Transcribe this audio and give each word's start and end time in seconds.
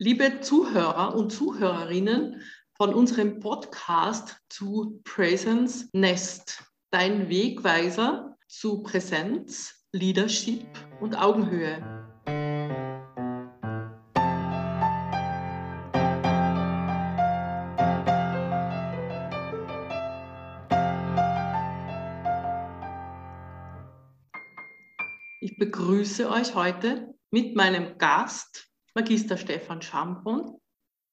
Liebe 0.00 0.40
Zuhörer 0.40 1.14
und 1.14 1.30
Zuhörerinnen 1.30 2.42
von 2.76 2.92
unserem 2.92 3.38
Podcast 3.38 4.40
zu 4.48 5.00
Presence 5.04 5.88
Nest, 5.92 6.64
dein 6.90 7.28
Wegweiser 7.28 8.36
zu 8.48 8.82
Präsenz, 8.82 9.86
Leadership 9.92 10.66
und 11.00 11.14
Augenhöhe. 11.14 11.78
Ich 25.40 25.56
begrüße 25.56 26.28
euch 26.28 26.56
heute 26.56 27.14
mit 27.30 27.54
meinem 27.54 27.96
Gast, 27.96 28.73
Magister 28.96 29.36
Stefan 29.36 29.82
Schambron. 29.82 30.60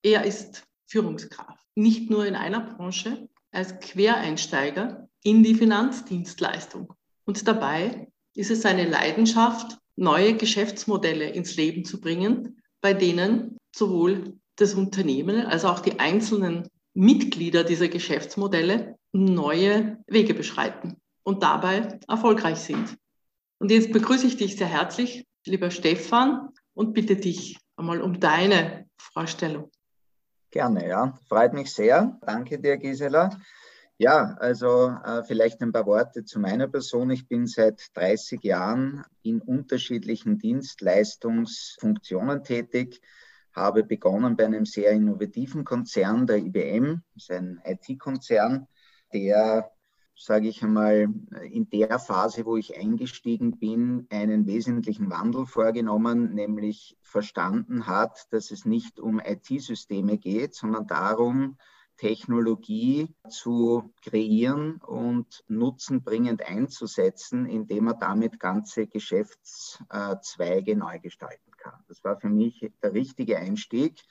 Er 0.04 0.24
ist 0.24 0.68
Führungskraft, 0.86 1.66
nicht 1.76 2.12
nur 2.12 2.28
in 2.28 2.36
einer 2.36 2.60
Branche, 2.62 3.28
als 3.52 3.80
Quereinsteiger 3.80 5.10
in 5.24 5.42
die 5.42 5.56
Finanzdienstleistung. 5.56 6.94
Und 7.26 7.48
dabei 7.48 8.08
ist 8.36 8.52
es 8.52 8.62
seine 8.62 8.88
Leidenschaft, 8.88 9.80
neue 9.96 10.36
Geschäftsmodelle 10.36 11.32
ins 11.32 11.56
Leben 11.56 11.84
zu 11.84 12.00
bringen, 12.00 12.62
bei 12.82 12.94
denen 12.94 13.58
sowohl 13.76 14.38
das 14.58 14.76
Unternehmen 14.76 15.48
als 15.48 15.66
auch 15.66 15.80
die 15.80 16.00
einzelnen 16.00 16.68
Mitglieder 16.94 17.64
dieser 17.64 17.88
Geschäftsmodelle 17.88 18.96
neue 19.12 19.98
Wege 20.06 20.36
beschreiten 20.36 20.98
und 21.24 21.42
dabei 21.42 22.00
erfolgreich 22.08 22.60
sind. 22.60 22.96
Und 23.58 23.72
jetzt 23.72 23.92
begrüße 23.92 24.28
ich 24.28 24.38
dich 24.38 24.56
sehr 24.56 24.68
herzlich, 24.68 25.26
lieber 25.46 25.72
Stefan, 25.72 26.50
und 26.74 26.94
bitte 26.94 27.16
dich 27.16 27.58
einmal 27.76 28.02
um 28.02 28.20
deine 28.20 28.88
Vorstellung. 28.98 29.72
Gerne, 30.52 30.88
ja. 30.88 31.18
Freut 31.28 31.54
mich 31.54 31.74
sehr. 31.74 32.20
Danke 32.22 32.60
dir, 32.60 32.78
Gisela. 32.78 33.32
Ja, 33.98 34.36
also 34.40 34.96
äh, 35.06 35.24
vielleicht 35.24 35.62
ein 35.62 35.72
paar 35.72 35.86
Worte 35.86 36.26
zu 36.26 36.40
meiner 36.40 36.68
Person. 36.68 37.12
Ich 37.12 37.28
bin 37.28 37.46
seit 37.46 37.96
30 37.96 38.44
Jahren 38.44 39.06
in 39.22 39.42
unterschiedlichen 39.42 40.40
Dienstleistungsfunktionen 40.40 42.44
tätig, 42.44 43.00
habe 43.54 43.84
begonnen 43.84 44.36
bei 44.36 44.46
einem 44.46 44.66
sehr 44.66 44.90
innovativen 44.92 45.64
Konzern, 45.64 46.26
der 46.26 46.38
IBM, 46.38 47.04
ist 47.16 47.30
ein 47.30 47.62
IT-Konzern, 47.64 48.68
der 49.14 49.72
sage 50.24 50.48
ich 50.48 50.64
einmal, 50.64 51.10
in 51.50 51.70
der 51.70 51.98
Phase, 51.98 52.46
wo 52.46 52.56
ich 52.56 52.78
eingestiegen 52.78 53.58
bin, 53.58 54.06
einen 54.12 54.46
wesentlichen 54.46 55.10
Wandel 55.10 55.48
vorgenommen, 55.48 56.34
nämlich 56.34 56.96
verstanden 57.02 57.88
hat, 57.88 58.28
dass 58.32 58.52
es 58.52 58.66
nicht 58.66 59.00
um 59.00 59.20
IT-Systeme 59.20 60.20
geht, 60.20 60.54
sondern 60.54 60.86
darum, 60.86 61.58
Technologie 61.98 63.14
zu 63.30 63.94
kreieren 64.04 64.78
und 64.78 65.44
nutzenbringend 65.48 66.44
einzusetzen, 66.48 67.46
indem 67.46 67.86
man 67.86 68.00
damit 68.00 68.40
ganze 68.40 68.88
Geschäftszweige 68.88 70.76
neu 70.76 71.00
gestalten 71.00 71.52
kann. 71.58 71.84
Das 71.88 72.04
war 72.04 72.20
für 72.20 72.30
mich 72.30 72.72
der 72.82 72.94
richtige 72.94 73.38
Einstieg, 73.38 74.02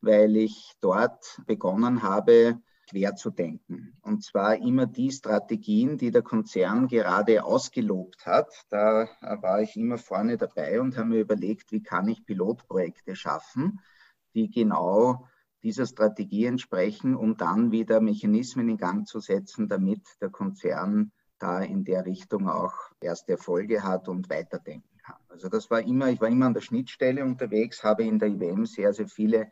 weil 0.00 0.36
ich 0.36 0.72
dort 0.80 1.40
begonnen 1.46 2.02
habe, 2.02 2.60
quer 2.92 3.16
zu 3.16 3.30
denken. 3.30 3.96
Und 4.02 4.22
zwar 4.22 4.56
immer 4.56 4.86
die 4.86 5.10
Strategien, 5.10 5.96
die 5.96 6.10
der 6.10 6.22
Konzern 6.22 6.88
gerade 6.88 7.44
ausgelobt 7.44 8.26
hat. 8.26 8.48
Da 8.68 9.08
war 9.20 9.62
ich 9.62 9.76
immer 9.76 9.98
vorne 9.98 10.36
dabei 10.36 10.80
und 10.80 10.96
habe 10.96 11.08
mir 11.08 11.20
überlegt, 11.20 11.72
wie 11.72 11.82
kann 11.82 12.08
ich 12.08 12.26
Pilotprojekte 12.26 13.16
schaffen, 13.16 13.80
die 14.34 14.50
genau 14.50 15.26
dieser 15.62 15.86
Strategie 15.86 16.46
entsprechen, 16.46 17.16
um 17.16 17.36
dann 17.36 17.70
wieder 17.70 18.00
Mechanismen 18.00 18.68
in 18.68 18.76
Gang 18.76 19.06
zu 19.06 19.20
setzen, 19.20 19.68
damit 19.68 20.02
der 20.20 20.30
Konzern 20.30 21.12
da 21.38 21.60
in 21.60 21.84
der 21.84 22.04
Richtung 22.04 22.48
auch 22.48 22.74
erste 23.00 23.32
Erfolge 23.32 23.82
hat 23.82 24.08
und 24.08 24.28
weiterdenken 24.28 24.98
kann. 24.98 25.16
Also 25.28 25.48
das 25.48 25.70
war 25.70 25.80
immer, 25.80 26.08
ich 26.10 26.20
war 26.20 26.28
immer 26.28 26.46
an 26.46 26.54
der 26.54 26.60
Schnittstelle 26.60 27.24
unterwegs, 27.24 27.82
habe 27.82 28.04
in 28.04 28.18
der 28.18 28.28
IBM 28.28 28.66
sehr, 28.66 28.92
sehr 28.92 29.08
viele 29.08 29.50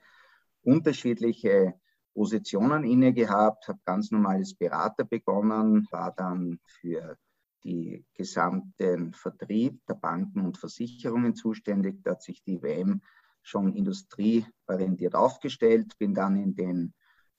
unterschiedliche 0.62 1.79
Positionen 2.14 2.84
inne 2.84 3.12
gehabt, 3.12 3.68
habe 3.68 3.80
ganz 3.84 4.10
normal 4.10 4.36
als 4.36 4.54
Berater 4.54 5.04
begonnen, 5.04 5.86
war 5.90 6.12
dann 6.12 6.58
für 6.64 7.16
die 7.64 8.04
gesamten 8.14 9.12
Vertrieb 9.12 9.80
der 9.86 9.94
Banken 9.94 10.44
und 10.44 10.58
Versicherungen 10.58 11.34
zuständig. 11.34 12.02
Da 12.02 12.12
hat 12.12 12.22
sich 12.22 12.42
die 12.42 12.62
WM 12.62 13.02
schon 13.42 13.72
industrieorientiert 13.74 15.14
aufgestellt, 15.14 15.96
bin 15.98 16.14
dann 16.14 16.36
in 16.36 16.54
den 16.54 16.94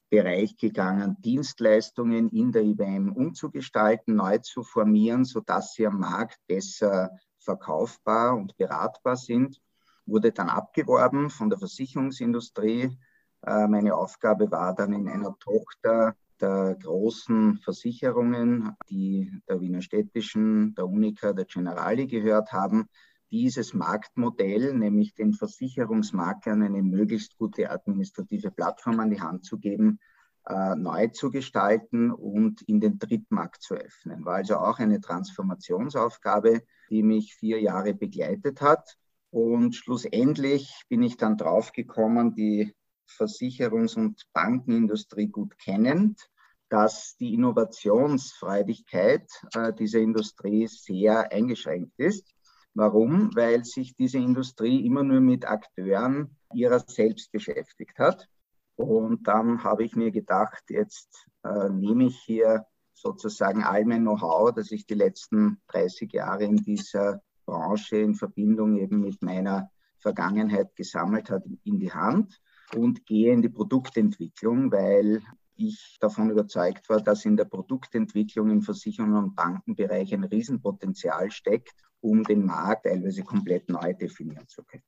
Bereich 0.10 0.58
gegangen, 0.58 1.16
Dienstleistungen 1.22 2.30
in 2.30 2.52
der 2.52 2.64
IBM 2.64 3.14
umzugestalten, 3.14 4.16
neu 4.16 4.40
zu 4.40 4.62
formieren, 4.62 5.24
sodass 5.24 5.74
sie 5.74 5.88
am 5.88 6.00
Markt 6.00 6.38
besser 6.48 7.12
verkaufbar 7.40 8.36
und 8.36 8.58
beratbar 8.58 9.16
sind. 9.16 9.62
Wurde 10.06 10.34
dann 10.34 10.50
abgeworben 10.50 11.30
von 11.30 11.50
der 11.50 11.60
Versicherungsindustrie, 11.60 12.98
meine 13.44 13.96
Aufgabe 13.96 14.52
war 14.52 14.76
dann 14.76 14.94
in 14.94 15.08
einer 15.08 15.36
Tochter 15.40 16.16
der 16.42 16.76
großen 16.82 17.58
Versicherungen, 17.60 18.76
die 18.90 19.32
der 19.48 19.62
Wiener 19.62 19.82
Städtischen, 19.82 20.76
der 20.76 20.88
Unica, 20.88 21.34
der 21.34 21.46
Generali 21.46 22.08
gehört 22.08 22.52
haben, 22.52 22.88
dieses 23.32 23.74
Marktmodell, 23.74 24.74
nämlich 24.74 25.14
den 25.14 25.34
Versicherungsmaklern 25.34 26.64
eine 26.64 26.84
möglichst 26.84 27.38
gute 27.38 27.72
administrative 27.72 28.52
Plattform 28.52 29.00
an 29.00 29.10
die 29.10 29.22
Hand 29.22 29.46
zu 29.46 29.58
geben, 29.58 30.00
äh, 30.48 30.76
neu 30.76 31.08
zu 31.08 31.32
gestalten 31.32 32.12
und 32.12 32.62
in 32.64 32.82
den 32.82 33.00
Drittmarkt 33.00 33.62
zu 33.62 33.76
öffnen. 33.76 34.26
War 34.26 34.36
also 34.36 34.58
auch 34.58 34.80
eine 34.80 35.00
Transformationsaufgabe, 35.00 36.64
die 36.90 37.04
mich 37.04 37.36
vier 37.36 37.62
Jahre 37.62 37.94
begleitet 37.94 38.62
hat. 38.62 38.98
Und 39.30 39.76
schlussendlich 39.76 40.84
bin 40.90 41.02
ich 41.04 41.16
dann 41.16 41.38
draufgekommen, 41.38 42.36
die 42.36 42.74
Versicherungs- 43.18 43.96
und 43.98 44.22
Bankenindustrie 44.34 45.28
gut 45.28 45.58
kennend, 45.58 46.30
dass 46.70 47.16
die 47.18 47.34
Innovationsfreudigkeit 47.34 49.30
äh, 49.54 49.74
dieser 49.74 50.00
Industrie 50.00 50.68
sehr 50.68 51.32
eingeschränkt 51.32 52.00
ist. 52.00 52.34
Warum? 52.74 53.36
Weil 53.36 53.66
sich 53.66 53.96
diese 53.96 54.18
Industrie 54.20 54.86
immer 54.86 55.04
nur 55.04 55.20
mit 55.20 55.46
Akteuren 55.46 56.38
ihrer 56.54 56.80
selbst 56.80 57.32
beschäftigt 57.32 58.00
hat. 58.00 58.30
Und 58.76 59.28
dann 59.28 59.64
habe 59.64 59.84
ich 59.84 59.96
mir 59.96 60.12
gedacht, 60.12 60.64
jetzt 60.70 61.28
äh, 61.44 61.70
nehme 61.70 62.06
ich 62.06 62.18
hier 62.20 62.66
sozusagen 62.94 63.64
all 63.64 63.84
mein 63.86 64.04
Know-how, 64.04 64.54
das 64.54 64.72
ich 64.72 64.86
die 64.86 64.94
letzten 64.94 65.62
30 65.68 66.14
Jahre 66.14 66.46
in 66.46 66.58
dieser 66.58 67.22
Branche 67.46 67.98
in 67.98 68.16
Verbindung 68.16 68.78
eben 68.78 69.02
mit 69.02 69.22
meiner 69.22 69.70
Vergangenheit 70.00 70.76
gesammelt 70.76 71.30
hat, 71.30 71.44
in 71.64 71.80
die 71.80 71.92
Hand 71.92 72.40
und 72.76 73.06
gehe 73.06 73.34
in 73.34 73.42
die 73.42 73.50
Produktentwicklung, 73.50 74.72
weil 74.72 75.22
ich 75.56 75.98
davon 76.00 76.30
überzeugt 76.30 76.90
war, 76.90 77.02
dass 77.02 77.26
in 77.26 77.38
der 77.38 77.46
Produktentwicklung 77.46 78.50
im 78.50 78.62
Versicherungen- 78.62 79.24
und 79.24 79.36
Bankenbereich 79.36 80.14
ein 80.14 80.24
Riesenpotenzial 80.24 81.32
steckt, 81.32 81.76
um 82.02 82.24
den 82.24 82.46
Markt 82.46 82.86
teilweise 82.86 83.24
komplett 83.24 83.70
neu 83.70 83.94
definieren 83.94 84.48
zu 84.48 84.64
können. 84.64 84.84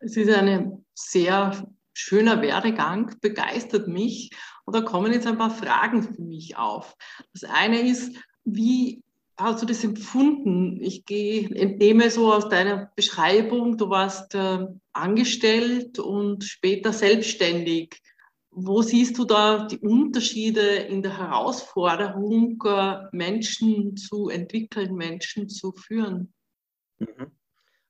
Es 0.00 0.16
ist 0.16 0.30
ein 0.30 0.84
sehr 0.94 1.68
schöner 1.92 2.40
Werdegang, 2.42 3.14
begeistert 3.20 3.88
mich. 3.88 4.30
Und 4.64 4.74
da 4.74 4.82
kommen 4.82 5.12
jetzt 5.12 5.26
ein 5.26 5.38
paar 5.38 5.50
Fragen 5.50 6.02
für 6.02 6.22
mich 6.22 6.56
auf. 6.56 6.96
Das 7.32 7.44
eine 7.44 7.80
ist, 7.80 8.16
wie 8.44 9.02
hast 9.38 9.62
du 9.62 9.66
das 9.66 9.84
empfunden? 9.84 10.80
Ich 10.82 11.04
gehe, 11.04 11.48
entnehme 11.54 12.10
so 12.10 12.32
aus 12.32 12.48
deiner 12.48 12.90
Beschreibung, 12.96 13.78
du 13.78 13.88
warst 13.88 14.34
äh, 14.34 14.66
angestellt 14.92 15.98
und 15.98 16.44
später 16.44 16.92
selbstständig. 16.92 18.02
Wo 18.50 18.82
siehst 18.82 19.16
du 19.18 19.24
da 19.24 19.66
die 19.66 19.78
Unterschiede 19.78 20.60
in 20.60 21.02
der 21.02 21.16
Herausforderung, 21.16 22.60
äh, 22.66 22.96
Menschen 23.12 23.96
zu 23.96 24.28
entwickeln, 24.28 24.94
Menschen 24.94 25.48
zu 25.48 25.72
führen? 25.72 26.32
Mhm. 26.98 27.30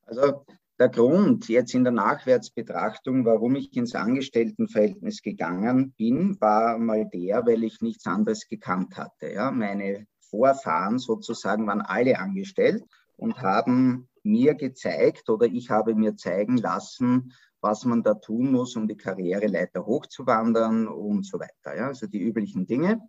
Also 0.02 0.44
der 0.78 0.90
Grund 0.90 1.48
jetzt 1.48 1.74
in 1.74 1.84
der 1.84 1.92
Nachwärtsbetrachtung, 1.92 3.24
warum 3.24 3.56
ich 3.56 3.74
ins 3.76 3.94
Angestelltenverhältnis 3.94 5.22
gegangen 5.22 5.92
bin, 5.96 6.40
war 6.40 6.78
mal 6.78 7.08
der, 7.12 7.46
weil 7.46 7.64
ich 7.64 7.80
nichts 7.80 8.06
anderes 8.06 8.46
gekannt 8.48 8.96
hatte. 8.96 9.32
Ja, 9.32 9.50
meine 9.50 10.06
Vorfahren 10.30 10.98
sozusagen 10.98 11.66
waren 11.66 11.80
alle 11.80 12.18
angestellt 12.18 12.84
und 13.16 13.40
haben 13.40 14.08
mir 14.22 14.54
gezeigt 14.54 15.28
oder 15.28 15.46
ich 15.46 15.70
habe 15.70 15.94
mir 15.94 16.16
zeigen 16.16 16.56
lassen, 16.56 17.32
was 17.60 17.84
man 17.84 18.02
da 18.02 18.14
tun 18.14 18.52
muss, 18.52 18.76
um 18.76 18.86
die 18.86 18.96
Karriereleiter 18.96 19.84
hochzuwandern 19.84 20.86
und 20.86 21.26
so 21.26 21.40
weiter. 21.40 21.76
Ja, 21.76 21.88
also 21.88 22.06
die 22.06 22.20
üblichen 22.20 22.66
Dinge. 22.66 23.00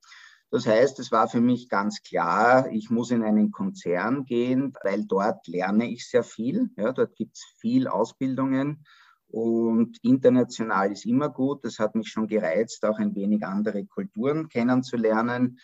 Das 0.52 0.66
heißt, 0.66 0.98
es 1.00 1.12
war 1.12 1.28
für 1.28 1.42
mich 1.42 1.70
ganz 1.70 2.02
klar, 2.02 2.72
ich 2.72 2.90
muss 2.90 3.12
in 3.12 3.22
einen 3.24 3.52
Konzern 3.52 4.26
gehen, 4.26 4.74
weil 4.84 5.06
dort 5.06 5.48
lerne 5.48 5.88
ich 5.92 6.10
sehr 6.10 6.24
viel. 6.24 6.72
Ja, 6.76 6.92
dort 6.92 7.16
gibt 7.16 7.38
es 7.38 7.44
viel 7.60 7.88
Ausbildungen 7.88 8.84
Und 9.32 10.00
international 10.02 10.92
ist 10.92 11.06
immer 11.06 11.30
gut. 11.30 11.64
Das 11.64 11.78
hat 11.78 11.94
mich 11.96 12.10
schon 12.10 12.28
gereizt, 12.28 12.84
auch 12.84 12.98
ein 12.98 13.16
wenig 13.16 13.46
andere 13.46 13.86
Kulturen 13.86 14.50
kennenzulernen 14.50 15.60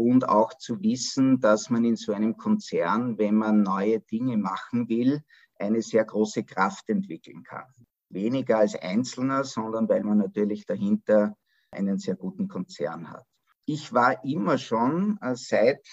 und 0.00 0.28
auch 0.28 0.54
zu 0.54 0.80
wissen, 0.82 1.40
dass 1.40 1.68
man 1.68 1.84
in 1.84 1.96
so 1.96 2.12
einem 2.12 2.36
Konzern, 2.36 3.18
wenn 3.18 3.34
man 3.34 3.62
neue 3.62 4.00
Dinge 4.00 4.38
machen 4.38 4.88
will, 4.88 5.22
eine 5.58 5.82
sehr 5.82 6.04
große 6.04 6.44
Kraft 6.44 6.88
entwickeln 6.88 7.42
kann. 7.42 7.66
Weniger 8.08 8.58
als 8.58 8.74
Einzelner, 8.74 9.44
sondern 9.44 9.88
weil 9.88 10.02
man 10.02 10.18
natürlich 10.18 10.64
dahinter 10.64 11.36
einen 11.70 11.98
sehr 11.98 12.16
guten 12.16 12.48
Konzern 12.48 13.10
hat. 13.10 13.26
Ich 13.66 13.92
war 13.92 14.24
immer 14.24 14.56
schon 14.56 15.18
äh, 15.20 15.36
seit 15.36 15.86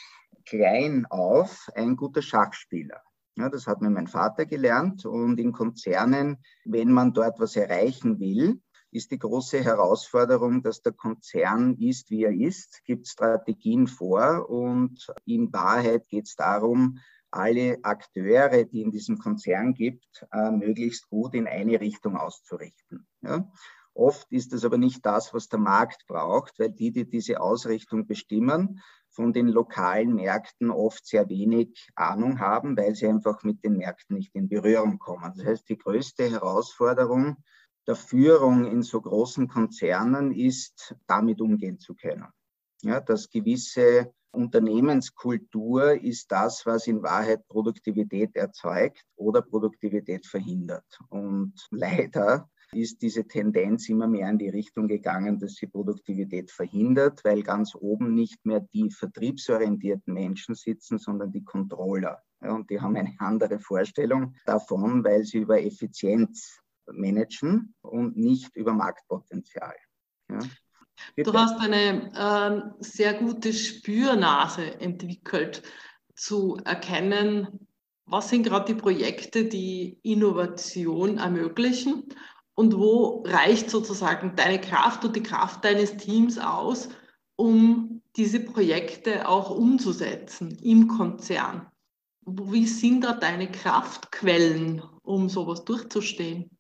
klein 0.46 1.06
auf 1.10 1.68
ein 1.76 1.98
guter 1.98 2.22
Schachspieler. 2.22 3.02
Ja, 3.36 3.50
das 3.50 3.68
hat 3.68 3.82
mir 3.82 3.90
mein 3.90 4.08
Vater 4.08 4.46
gelernt. 4.46 5.06
Und 5.06 5.38
in 5.40 5.52
Konzernen, 5.52 6.38
wenn 6.66 6.92
man 6.92 7.14
dort 7.14 7.40
was 7.40 7.56
erreichen 7.56 8.20
will, 8.20 8.62
ist 8.92 9.12
die 9.12 9.20
große 9.20 9.64
Herausforderung, 9.64 10.62
dass 10.64 10.82
der 10.82 10.94
Konzern 10.94 11.76
ist, 11.76 12.10
wie 12.10 12.24
er 12.24 12.34
ist, 12.34 12.84
gibt 12.86 13.08
Strategien 13.08 13.88
vor 13.88 14.50
und 14.50 15.08
in 15.26 15.52
Wahrheit 15.52 16.08
geht 16.08 16.28
es 16.28 16.36
darum, 16.36 17.00
alle 17.30 17.78
Akteure, 17.84 18.64
die 18.64 18.82
in 18.82 18.92
diesem 18.92 19.18
Konzern 19.18 19.74
gibt, 19.74 20.26
äh, 20.32 20.52
möglichst 20.52 21.10
gut 21.10 21.34
in 21.34 21.48
eine 21.48 21.80
Richtung 21.80 22.16
auszurichten. 22.16 23.06
Ja? 23.22 23.52
Oft 23.94 24.32
ist 24.32 24.54
das 24.54 24.64
aber 24.64 24.78
nicht 24.78 25.06
das, 25.06 25.34
was 25.34 25.50
der 25.50 25.60
Markt 25.60 26.06
braucht, 26.08 26.60
weil 26.60 26.72
die, 26.72 26.92
die 26.92 27.10
diese 27.10 27.42
Ausrichtung 27.42 28.08
bestimmen, 28.08 28.80
von 29.10 29.34
den 29.34 29.48
lokalen 29.48 30.14
Märkten 30.14 30.70
oft 30.70 31.08
sehr 31.08 31.28
wenig 31.28 31.90
Ahnung 31.96 32.40
haben, 32.40 32.78
weil 32.78 32.94
sie 32.94 33.08
einfach 33.08 33.42
mit 33.42 33.64
den 33.64 33.78
Märkten 33.78 34.16
nicht 34.16 34.36
in 34.36 34.48
Berührung 34.48 35.00
kommen. 35.00 35.34
Das 35.36 35.44
heißt, 35.44 35.70
die 35.70 35.78
größte 35.78 36.30
Herausforderung 36.30 37.38
der 37.88 37.96
Führung 37.96 38.66
in 38.66 38.84
so 38.84 39.02
großen 39.02 39.48
Konzernen 39.48 40.32
ist, 40.32 40.96
damit 41.08 41.42
umgehen 41.42 41.80
zu 41.80 41.96
können. 41.96 42.28
Ja, 42.82 43.00
dass 43.00 43.30
gewisse 43.30 44.14
Unternehmenskultur 44.32 45.94
ist 45.94 46.32
das, 46.32 46.66
was 46.66 46.86
in 46.86 47.02
Wahrheit 47.02 47.48
Produktivität 47.48 48.36
erzeugt 48.36 49.04
oder 49.16 49.42
Produktivität 49.42 50.28
verhindert. 50.28 50.86
Und 51.10 51.54
leider 51.72 52.50
ist 52.74 53.02
diese 53.02 53.26
Tendenz 53.26 53.88
immer 53.90 54.08
mehr 54.08 54.30
in 54.30 54.38
die 54.38 54.50
Richtung 54.50 54.88
gegangen, 54.88 55.40
dass 55.40 55.56
sie 55.56 55.68
Produktivität 55.68 56.52
verhindert, 56.52 57.24
weil 57.24 57.42
ganz 57.42 57.74
oben 57.74 58.14
nicht 58.14 58.46
mehr 58.46 58.60
die 58.74 58.92
vertriebsorientierten 58.92 60.14
Menschen 60.14 60.54
sitzen, 60.54 60.98
sondern 60.98 61.32
die 61.32 61.44
Controller. 61.44 62.22
Ja, 62.42 62.54
und 62.54 62.70
die 62.70 62.80
haben 62.80 62.96
eine 62.96 63.16
andere 63.20 63.60
Vorstellung 63.60 64.36
davon, 64.46 65.04
weil 65.04 65.24
sie 65.24 65.40
über 65.40 65.62
Effizienz 65.64 66.60
managen 66.94 67.74
und 67.82 68.18
nicht 68.18 68.56
über 68.56 68.74
Marktpotenzial. 68.74 69.76
Ja. 70.30 70.40
Du 71.16 71.34
hast 71.34 71.60
eine 71.60 72.12
äh, 72.14 72.84
sehr 72.84 73.14
gute 73.14 73.54
Spürnase 73.54 74.80
entwickelt, 74.80 75.64
zu 76.16 76.58
erkennen, 76.66 77.68
was 78.08 78.30
sind 78.30 78.44
gerade 78.44 78.74
die 78.74 78.80
Projekte, 78.80 79.46
die 79.46 80.00
Innovation 80.02 81.18
ermöglichen 81.18 82.06
und 82.56 82.78
wo 82.78 83.24
reicht 83.28 83.70
sozusagen 83.70 84.36
deine 84.36 84.60
Kraft 84.60 85.06
und 85.06 85.16
die 85.16 85.24
Kraft 85.24 85.64
deines 85.64 85.98
Teams 85.98 86.40
aus, 86.40 86.90
um 87.36 88.02
diese 88.16 88.40
Projekte 88.40 89.28
auch 89.28 89.52
umzusetzen 89.52 90.58
im 90.64 90.88
Konzern? 90.88 91.68
Wie 92.26 92.66
sind 92.66 93.04
da 93.04 93.14
deine 93.14 93.52
Kraftquellen, 93.52 94.82
um 95.04 95.30
sowas 95.30 95.64
durchzustehen? 95.66 96.58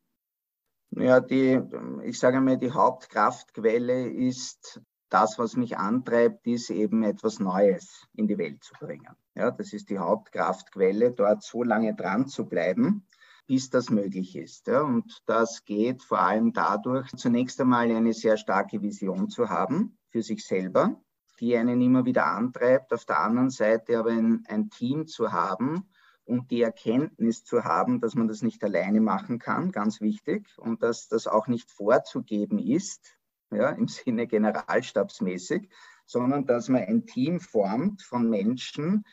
Ja, 0.92 1.19
die, 1.19 1.62
ich 2.04 2.19
sage 2.19 2.39
mal, 2.42 2.57
die 2.57 2.72
Hauptkraftquelle 2.72 4.10
ist 4.10 4.81
das, 5.10 5.38
was 5.39 5.56
mich 5.56 5.78
antreibt, 5.78 6.45
ist 6.48 6.69
eben 6.69 7.04
etwas 7.04 7.39
Neues 7.39 8.07
in 8.13 8.28
die 8.28 8.38
Welt 8.38 8.63
zu 8.63 8.74
bringen. 8.80 9.16
Ja, 9.36 9.51
das 9.51 9.74
ist 9.74 9.89
die 9.89 10.00
Hauptkraftquelle, 10.00 11.12
dort 11.12 11.44
so 11.44 11.63
lange 11.63 11.95
dran 11.95 12.28
zu 12.28 12.45
bleiben, 12.45 13.06
bis 13.45 13.69
das 13.69 13.89
möglich 13.89 14.36
ist. 14.36 14.68
Ja, 14.68 14.81
und 14.81 15.22
das 15.25 15.63
geht 15.66 16.04
vor 16.04 16.19
allem 16.19 16.51
dadurch, 16.51 17.10
zunächst 17.16 17.62
einmal 17.62 17.89
eine 17.92 18.13
sehr 18.13 18.38
starke 18.38 18.81
Vision 18.81 19.30
zu 19.30 19.50
haben 19.50 19.98
für 20.10 20.22
sich 20.22 20.45
selber, 20.45 21.01
die 21.39 21.56
einen 21.56 21.81
immer 21.81 22.06
wieder 22.06 22.25
antreibt. 22.25 22.92
Auf 22.92 23.06
der 23.06 23.19
anderen 23.19 23.50
Seite 23.50 24.00
aber 24.00 24.12
ein, 24.12 24.44
ein 24.48 24.69
Team 24.69 25.07
zu 25.07 25.31
haben 25.31 25.88
und 26.27 26.51
die 26.51 26.62
Erkenntnis 26.62 27.44
zu 27.44 27.63
haben, 27.63 28.01
dass 28.01 28.15
man 28.15 28.27
das 28.27 28.41
nicht 28.41 28.63
alleine 28.63 29.01
machen 29.01 29.39
kann, 29.39 29.71
ganz 29.71 30.01
wichtig, 30.01 30.47
und 30.57 30.83
dass 30.83 31.07
das 31.07 31.27
auch 31.27 31.47
nicht 31.47 31.71
vorzugeben 31.71 32.59
ist, 32.59 33.18
ja, 33.51 33.69
im 33.69 33.88
Sinne 33.88 34.27
generalstabsmäßig, 34.27 35.69
sondern 36.06 36.45
dass 36.45 36.69
man 36.69 36.83
ein 36.83 37.06
Team 37.06 37.39
formt 37.39 38.01
von 38.01 38.29
Menschen, 38.29 39.03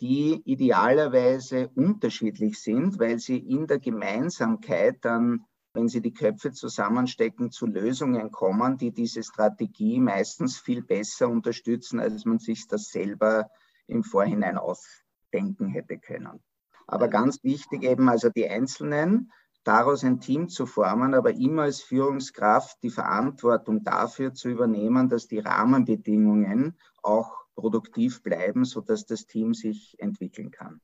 die 0.00 0.42
idealerweise 0.44 1.68
unterschiedlich 1.74 2.60
sind, 2.60 2.98
weil 2.98 3.18
sie 3.18 3.38
in 3.38 3.66
der 3.68 3.78
Gemeinsamkeit 3.78 5.04
dann, 5.04 5.44
wenn 5.74 5.88
sie 5.88 6.02
die 6.02 6.12
Köpfe 6.12 6.52
zusammenstecken, 6.52 7.52
zu 7.52 7.66
Lösungen 7.66 8.30
kommen, 8.32 8.78
die 8.78 8.92
diese 8.92 9.22
Strategie 9.22 10.00
meistens 10.00 10.58
viel 10.58 10.82
besser 10.82 11.28
unterstützen, 11.28 12.00
als 12.00 12.24
man 12.24 12.40
sich 12.40 12.66
das 12.66 12.86
selber 12.88 13.48
im 13.86 14.02
Vorhinein 14.02 14.58
ausdenken 14.58 15.68
hätte 15.68 15.98
können. 15.98 16.42
Aber 16.86 17.08
ganz 17.08 17.42
wichtig 17.42 17.82
eben 17.82 18.08
also 18.08 18.28
die 18.28 18.48
Einzelnen, 18.48 19.30
daraus 19.64 20.04
ein 20.04 20.20
Team 20.20 20.48
zu 20.48 20.66
formen, 20.66 21.14
aber 21.14 21.32
immer 21.32 21.62
als 21.62 21.80
Führungskraft 21.80 22.82
die 22.82 22.90
Verantwortung 22.90 23.84
dafür 23.84 24.34
zu 24.34 24.48
übernehmen, 24.48 25.08
dass 25.08 25.28
die 25.28 25.38
Rahmenbedingungen 25.38 26.76
auch 27.02 27.42
produktiv 27.54 28.22
bleiben, 28.22 28.64
sodass 28.64 29.06
das 29.06 29.26
Team 29.26 29.54
sich 29.54 29.96
entwickeln 29.98 30.50
kann. 30.50 30.80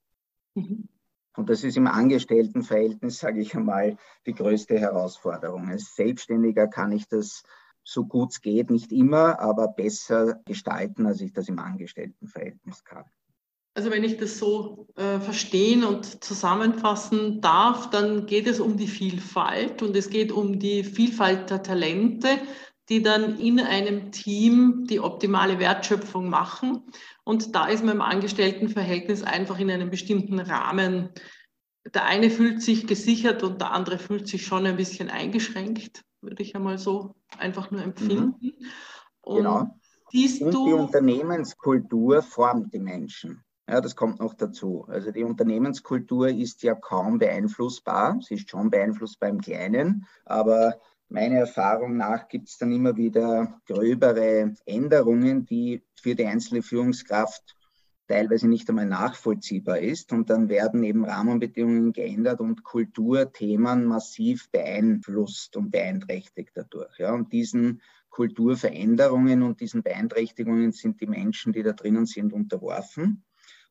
Mhm. 0.54 0.88
Und 1.36 1.50
das 1.50 1.62
ist 1.62 1.76
im 1.76 1.86
Angestelltenverhältnis, 1.86 3.18
sage 3.20 3.40
ich 3.40 3.54
einmal, 3.56 3.96
die 4.26 4.34
größte 4.34 4.78
Herausforderung. 4.78 5.68
Als 5.68 5.94
Selbstständiger 5.94 6.68
kann 6.68 6.92
ich 6.92 7.08
das 7.08 7.42
so 7.84 8.04
gut 8.04 8.32
es 8.32 8.42
geht, 8.42 8.70
nicht 8.70 8.92
immer, 8.92 9.40
aber 9.40 9.68
besser 9.68 10.40
gestalten, 10.44 11.06
als 11.06 11.22
ich 11.22 11.32
das 11.32 11.48
im 11.48 11.58
Angestelltenverhältnis 11.58 12.84
kann. 12.84 13.04
Also 13.78 13.92
wenn 13.92 14.02
ich 14.02 14.16
das 14.16 14.38
so 14.38 14.88
äh, 14.96 15.20
verstehen 15.20 15.84
und 15.84 16.24
zusammenfassen 16.24 17.40
darf, 17.40 17.90
dann 17.90 18.26
geht 18.26 18.48
es 18.48 18.58
um 18.58 18.76
die 18.76 18.88
Vielfalt 18.88 19.82
und 19.82 19.94
es 19.94 20.10
geht 20.10 20.32
um 20.32 20.58
die 20.58 20.82
Vielfalt 20.82 21.48
der 21.48 21.62
Talente, 21.62 22.40
die 22.88 23.04
dann 23.04 23.38
in 23.38 23.60
einem 23.60 24.10
Team 24.10 24.84
die 24.90 24.98
optimale 24.98 25.60
Wertschöpfung 25.60 26.28
machen. 26.28 26.90
Und 27.22 27.54
da 27.54 27.68
ist 27.68 27.84
man 27.84 27.94
im 27.94 28.02
Angestelltenverhältnis 28.02 29.22
einfach 29.22 29.60
in 29.60 29.70
einem 29.70 29.90
bestimmten 29.90 30.40
Rahmen. 30.40 31.10
Der 31.94 32.04
eine 32.06 32.30
fühlt 32.30 32.60
sich 32.60 32.88
gesichert 32.88 33.44
und 33.44 33.60
der 33.60 33.70
andere 33.70 34.00
fühlt 34.00 34.26
sich 34.26 34.44
schon 34.44 34.66
ein 34.66 34.76
bisschen 34.76 35.08
eingeschränkt, 35.08 36.02
würde 36.20 36.42
ich 36.42 36.56
einmal 36.56 36.78
so 36.78 37.14
einfach 37.38 37.70
nur 37.70 37.84
empfinden. 37.84 38.34
Mhm. 38.40 38.52
Und 39.20 39.36
genau. 39.36 39.70
Siehst 40.10 40.42
und 40.42 40.50
die 40.50 40.72
Unternehmenskultur 40.72 42.22
formt 42.22 42.74
die 42.74 42.80
Menschen. 42.80 43.44
Ja, 43.68 43.82
das 43.82 43.96
kommt 43.96 44.18
noch 44.18 44.32
dazu. 44.32 44.86
Also 44.88 45.10
die 45.10 45.24
Unternehmenskultur 45.24 46.28
ist 46.30 46.62
ja 46.62 46.74
kaum 46.74 47.18
beeinflussbar. 47.18 48.18
Sie 48.22 48.36
ist 48.36 48.48
schon 48.48 48.70
beeinflussbar 48.70 49.28
im 49.28 49.42
Kleinen, 49.42 50.06
aber 50.24 50.80
meiner 51.10 51.36
Erfahrung 51.36 51.98
nach 51.98 52.28
gibt 52.28 52.48
es 52.48 52.56
dann 52.56 52.72
immer 52.72 52.96
wieder 52.96 53.60
gröbere 53.66 54.54
Änderungen, 54.64 55.44
die 55.44 55.84
für 56.00 56.14
die 56.14 56.24
einzelne 56.24 56.62
Führungskraft 56.62 57.56
teilweise 58.06 58.48
nicht 58.48 58.70
einmal 58.70 58.86
nachvollziehbar 58.86 59.80
ist. 59.80 60.12
Und 60.12 60.30
dann 60.30 60.48
werden 60.48 60.82
eben 60.82 61.04
Rahmenbedingungen 61.04 61.92
geändert 61.92 62.40
und 62.40 62.64
Kulturthemen 62.64 63.84
massiv 63.84 64.50
beeinflusst 64.50 65.58
und 65.58 65.70
beeinträchtigt 65.70 66.52
dadurch. 66.54 66.98
Ja, 66.98 67.12
und 67.12 67.34
diesen 67.34 67.82
Kulturveränderungen 68.08 69.42
und 69.42 69.60
diesen 69.60 69.82
Beeinträchtigungen 69.82 70.72
sind 70.72 71.02
die 71.02 71.06
Menschen, 71.06 71.52
die 71.52 71.62
da 71.62 71.72
drinnen 71.72 72.06
sind, 72.06 72.32
unterworfen. 72.32 73.24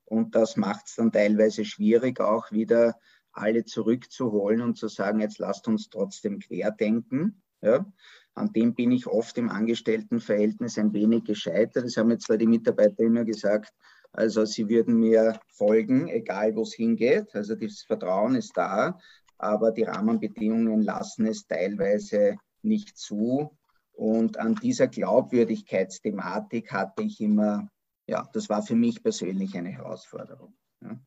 Und 0.07 0.35
das 0.35 0.55
macht 0.55 0.87
es 0.87 0.95
dann 0.95 1.11
teilweise 1.11 1.65
schwierig, 1.65 2.19
auch 2.21 2.51
wieder 2.51 2.95
alle 3.33 3.65
zurückzuholen 3.65 4.61
und 4.61 4.77
zu 4.77 4.87
sagen, 4.87 5.19
jetzt 5.19 5.37
lasst 5.37 5.67
uns 5.67 5.89
trotzdem 5.89 6.39
querdenken. 6.39 7.41
Ja. 7.61 7.85
An 8.33 8.53
dem 8.53 8.73
bin 8.73 8.91
ich 8.91 9.07
oft 9.07 9.37
im 9.37 9.49
Angestelltenverhältnis 9.49 10.77
ein 10.77 10.93
wenig 10.93 11.25
gescheitert. 11.25 11.85
Das 11.85 11.97
haben 11.97 12.11
jetzt 12.11 12.25
zwar 12.25 12.37
die 12.37 12.47
Mitarbeiter 12.47 13.03
immer 13.03 13.25
gesagt, 13.25 13.73
also 14.13 14.45
sie 14.45 14.69
würden 14.69 14.95
mir 14.99 15.39
folgen, 15.49 16.07
egal 16.07 16.55
wo 16.55 16.61
es 16.61 16.73
hingeht. 16.73 17.35
Also 17.35 17.55
das 17.55 17.81
Vertrauen 17.81 18.35
ist 18.35 18.55
da, 18.55 18.97
aber 19.37 19.71
die 19.71 19.83
Rahmenbedingungen 19.83 20.81
lassen 20.81 21.25
es 21.25 21.45
teilweise 21.45 22.37
nicht 22.61 22.97
zu. 22.97 23.57
Und 23.91 24.37
an 24.37 24.55
dieser 24.55 24.87
Glaubwürdigkeitsthematik 24.87 26.71
hatte 26.71 27.03
ich 27.03 27.19
immer, 27.19 27.67
ja, 28.07 28.27
das 28.33 28.49
war 28.49 28.61
für 28.63 28.75
mich 28.75 29.03
persönlich 29.03 29.55
eine 29.55 29.69
Herausforderung. 29.69 30.53
Ja. 30.81 30.97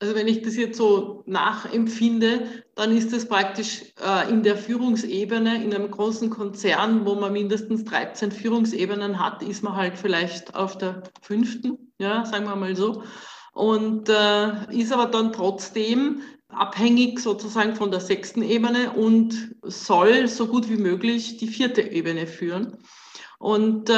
Also 0.00 0.14
wenn 0.16 0.28
ich 0.28 0.42
das 0.42 0.56
jetzt 0.56 0.76
so 0.76 1.22
nachempfinde, 1.26 2.46
dann 2.74 2.96
ist 2.96 3.12
das 3.12 3.26
praktisch 3.26 3.82
äh, 4.04 4.28
in 4.28 4.42
der 4.42 4.56
Führungsebene, 4.56 5.64
in 5.64 5.72
einem 5.72 5.90
großen 5.90 6.30
Konzern, 6.30 7.06
wo 7.06 7.14
man 7.14 7.32
mindestens 7.32 7.84
13 7.84 8.32
Führungsebenen 8.32 9.18
hat, 9.18 9.42
ist 9.42 9.62
man 9.62 9.76
halt 9.76 9.96
vielleicht 9.96 10.54
auf 10.54 10.76
der 10.76 11.04
fünften, 11.22 11.92
ja, 11.98 12.24
sagen 12.26 12.44
wir 12.44 12.56
mal 12.56 12.76
so. 12.76 13.02
Und 13.52 14.08
äh, 14.08 14.76
ist 14.76 14.92
aber 14.92 15.06
dann 15.06 15.32
trotzdem 15.32 16.22
abhängig 16.48 17.20
sozusagen 17.20 17.74
von 17.74 17.90
der 17.90 18.00
sechsten 18.00 18.42
Ebene 18.42 18.92
und 18.92 19.56
soll 19.62 20.28
so 20.28 20.48
gut 20.48 20.68
wie 20.68 20.76
möglich 20.76 21.38
die 21.38 21.46
vierte 21.46 21.82
Ebene 21.82 22.26
führen. 22.26 22.78
Und 23.38 23.88
äh, 23.90 23.92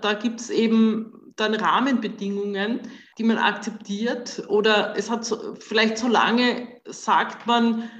da 0.00 0.18
gibt 0.20 0.40
es 0.40 0.50
eben 0.50 1.21
dann 1.36 1.54
Rahmenbedingungen, 1.54 2.80
die 3.18 3.24
man 3.24 3.38
akzeptiert 3.38 4.42
oder 4.48 4.96
es 4.96 5.10
hat 5.10 5.24
so, 5.24 5.54
vielleicht 5.54 5.98
so 5.98 6.08
lange 6.08 6.80
sagt 6.86 7.46
man, 7.46 7.90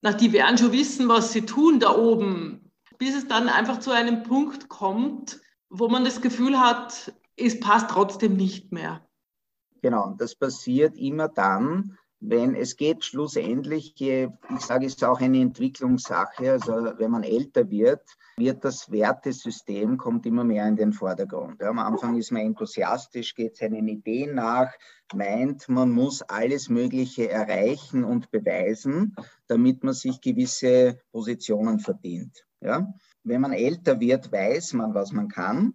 na, 0.00 0.12
die 0.12 0.32
werden 0.32 0.58
schon 0.58 0.72
wissen, 0.72 1.08
was 1.08 1.32
sie 1.32 1.42
tun 1.42 1.80
da 1.80 1.96
oben, 1.96 2.70
bis 2.98 3.16
es 3.16 3.26
dann 3.26 3.48
einfach 3.48 3.80
zu 3.80 3.90
einem 3.90 4.22
Punkt 4.22 4.68
kommt, 4.68 5.40
wo 5.70 5.88
man 5.88 6.04
das 6.04 6.20
Gefühl 6.20 6.58
hat, 6.58 7.12
es 7.36 7.60
passt 7.60 7.90
trotzdem 7.90 8.36
nicht 8.36 8.72
mehr. 8.72 9.06
Genau, 9.82 10.14
das 10.18 10.34
passiert 10.34 10.96
immer 10.96 11.28
dann, 11.28 11.96
wenn 12.20 12.54
es 12.54 12.76
geht 12.76 13.04
schlussendlich, 13.04 13.94
ich 14.00 14.28
sage, 14.60 14.86
es 14.86 14.94
ist 14.94 15.04
auch 15.04 15.20
eine 15.20 15.40
Entwicklungssache, 15.40 16.52
also 16.52 16.72
wenn 16.98 17.10
man 17.10 17.22
älter 17.22 17.70
wird, 17.70 18.02
wird 18.36 18.64
das 18.64 18.90
Wertesystem 18.90 19.96
kommt 19.98 20.26
immer 20.26 20.44
mehr 20.44 20.66
in 20.66 20.76
den 20.76 20.92
Vordergrund. 20.92 21.62
Am 21.62 21.78
Anfang 21.78 22.16
ist 22.16 22.32
man 22.32 22.42
enthusiastisch, 22.42 23.34
geht 23.34 23.56
seinen 23.56 23.86
Ideen 23.88 24.34
nach, 24.34 24.72
meint, 25.14 25.68
man 25.68 25.90
muss 25.90 26.22
alles 26.22 26.68
Mögliche 26.68 27.30
erreichen 27.30 28.04
und 28.04 28.30
beweisen, 28.30 29.14
damit 29.46 29.84
man 29.84 29.94
sich 29.94 30.20
gewisse 30.20 31.00
Positionen 31.12 31.78
verdient. 31.78 32.46
Ja? 32.60 32.92
Wenn 33.22 33.40
man 33.40 33.52
älter 33.52 34.00
wird, 34.00 34.32
weiß 34.32 34.72
man, 34.74 34.94
was 34.94 35.12
man 35.12 35.28
kann 35.28 35.74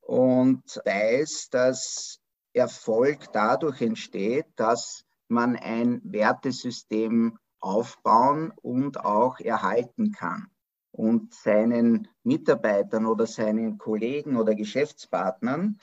und 0.00 0.80
weiß, 0.84 1.48
dass 1.50 2.20
Erfolg 2.52 3.32
dadurch 3.32 3.80
entsteht, 3.82 4.46
dass 4.56 5.04
man 5.28 5.56
ein 5.56 6.00
Wertesystem 6.04 7.38
aufbauen 7.60 8.52
und 8.62 9.04
auch 9.04 9.40
erhalten 9.40 10.12
kann 10.12 10.48
und 10.94 11.34
seinen 11.34 12.06
Mitarbeitern 12.22 13.06
oder 13.06 13.26
seinen 13.26 13.78
Kollegen 13.78 14.36
oder 14.36 14.54
Geschäftspartnern 14.54 15.78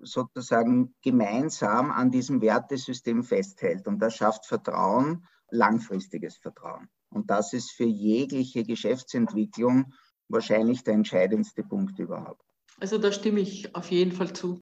sozusagen 0.00 0.94
gemeinsam 1.02 1.90
an 1.90 2.10
diesem 2.10 2.40
Wertesystem 2.40 3.22
festhält. 3.22 3.86
Und 3.86 3.98
das 3.98 4.16
schafft 4.16 4.46
Vertrauen, 4.46 5.26
langfristiges 5.50 6.36
Vertrauen. 6.38 6.88
Und 7.10 7.30
das 7.30 7.52
ist 7.52 7.70
für 7.70 7.84
jegliche 7.84 8.64
Geschäftsentwicklung 8.64 9.92
wahrscheinlich 10.28 10.82
der 10.84 10.94
entscheidendste 10.94 11.62
Punkt 11.62 11.98
überhaupt. 11.98 12.42
Also 12.80 12.98
da 12.98 13.12
stimme 13.12 13.40
ich 13.40 13.74
auf 13.74 13.90
jeden 13.90 14.12
Fall 14.12 14.32
zu. 14.32 14.60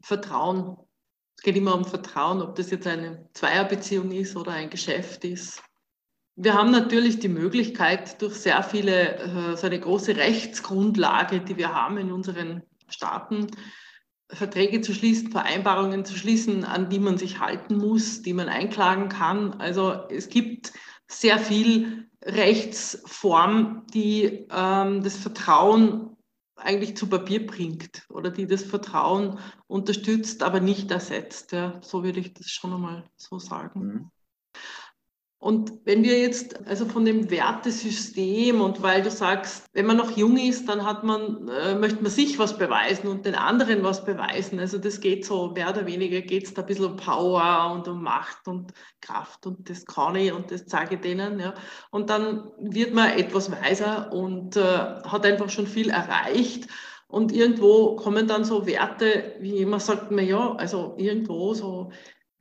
Vertrauen 0.00 0.76
es 1.36 1.42
geht 1.42 1.56
immer 1.56 1.74
um 1.74 1.84
Vertrauen, 1.84 2.40
ob 2.42 2.54
das 2.56 2.70
jetzt 2.70 2.86
eine 2.86 3.28
Zweierbeziehung 3.34 4.10
ist 4.12 4.36
oder 4.36 4.52
ein 4.52 4.70
Geschäft 4.70 5.24
ist. 5.24 5.62
Wir 6.36 6.54
haben 6.54 6.70
natürlich 6.70 7.18
die 7.18 7.28
Möglichkeit, 7.28 8.20
durch 8.22 8.34
sehr 8.34 8.62
viele, 8.62 9.16
äh, 9.18 9.56
so 9.56 9.66
eine 9.66 9.80
große 9.80 10.16
Rechtsgrundlage, 10.16 11.40
die 11.40 11.56
wir 11.56 11.74
haben 11.74 11.98
in 11.98 12.10
unseren 12.10 12.62
Staaten, 12.88 13.48
Verträge 14.30 14.80
zu 14.80 14.94
schließen, 14.94 15.30
Vereinbarungen 15.30 16.04
zu 16.04 16.16
schließen, 16.16 16.64
an 16.64 16.88
die 16.88 16.98
man 16.98 17.18
sich 17.18 17.38
halten 17.40 17.76
muss, 17.76 18.22
die 18.22 18.32
man 18.32 18.48
einklagen 18.48 19.08
kann. 19.08 19.54
Also 19.60 19.92
es 20.08 20.28
gibt 20.30 20.72
sehr 21.06 21.38
viel 21.38 22.08
Rechtsform, 22.24 23.86
die 23.92 24.46
ähm, 24.50 25.02
das 25.02 25.16
Vertrauen 25.16 26.11
eigentlich 26.56 26.96
zu 26.96 27.08
Papier 27.08 27.46
bringt 27.46 28.06
oder 28.08 28.30
die 28.30 28.46
das 28.46 28.62
Vertrauen 28.62 29.38
unterstützt, 29.66 30.42
aber 30.42 30.60
nicht 30.60 30.90
ersetzt. 30.90 31.52
Ja. 31.52 31.80
So 31.82 32.04
würde 32.04 32.20
ich 32.20 32.34
das 32.34 32.50
schon 32.50 32.72
einmal 32.72 33.04
so 33.16 33.38
sagen. 33.38 33.80
Mhm. 33.80 34.10
Und 35.42 35.72
wenn 35.84 36.04
wir 36.04 36.20
jetzt 36.20 36.68
also 36.68 36.86
von 36.86 37.04
dem 37.04 37.28
Wertesystem 37.28 38.60
und 38.60 38.80
weil 38.80 39.02
du 39.02 39.10
sagst, 39.10 39.64
wenn 39.72 39.86
man 39.86 39.96
noch 39.96 40.16
jung 40.16 40.36
ist, 40.36 40.68
dann 40.68 40.86
hat 40.86 41.02
man, 41.02 41.48
äh, 41.48 41.74
möchte 41.74 42.00
man 42.00 42.12
sich 42.12 42.38
was 42.38 42.56
beweisen 42.56 43.08
und 43.08 43.26
den 43.26 43.34
anderen 43.34 43.82
was 43.82 44.04
beweisen. 44.04 44.60
Also 44.60 44.78
das 44.78 45.00
geht 45.00 45.24
so, 45.24 45.50
mehr 45.50 45.70
oder 45.70 45.84
weniger 45.84 46.20
geht 46.20 46.44
es 46.44 46.54
da 46.54 46.62
ein 46.62 46.68
bisschen 46.68 46.84
um 46.84 46.96
Power 46.96 47.72
und 47.74 47.88
um 47.88 48.04
Macht 48.04 48.46
und 48.46 48.72
Kraft 49.00 49.44
und 49.44 49.68
das 49.68 49.84
kann 49.84 50.14
ich 50.14 50.32
und 50.32 50.52
das 50.52 50.66
zeige 50.66 50.94
ich 50.94 51.00
denen. 51.00 51.40
Ja. 51.40 51.54
Und 51.90 52.08
dann 52.08 52.52
wird 52.60 52.94
man 52.94 53.10
etwas 53.10 53.50
weiser 53.50 54.12
und 54.12 54.56
äh, 54.56 54.62
hat 54.62 55.26
einfach 55.26 55.50
schon 55.50 55.66
viel 55.66 55.90
erreicht. 55.90 56.68
Und 57.08 57.32
irgendwo 57.32 57.96
kommen 57.96 58.28
dann 58.28 58.44
so 58.44 58.64
Werte, 58.64 59.34
wie 59.40 59.56
immer 59.56 59.80
sagt 59.80 60.12
man 60.12 60.24
ja, 60.24 60.54
also 60.54 60.94
irgendwo 60.98 61.52
so 61.52 61.90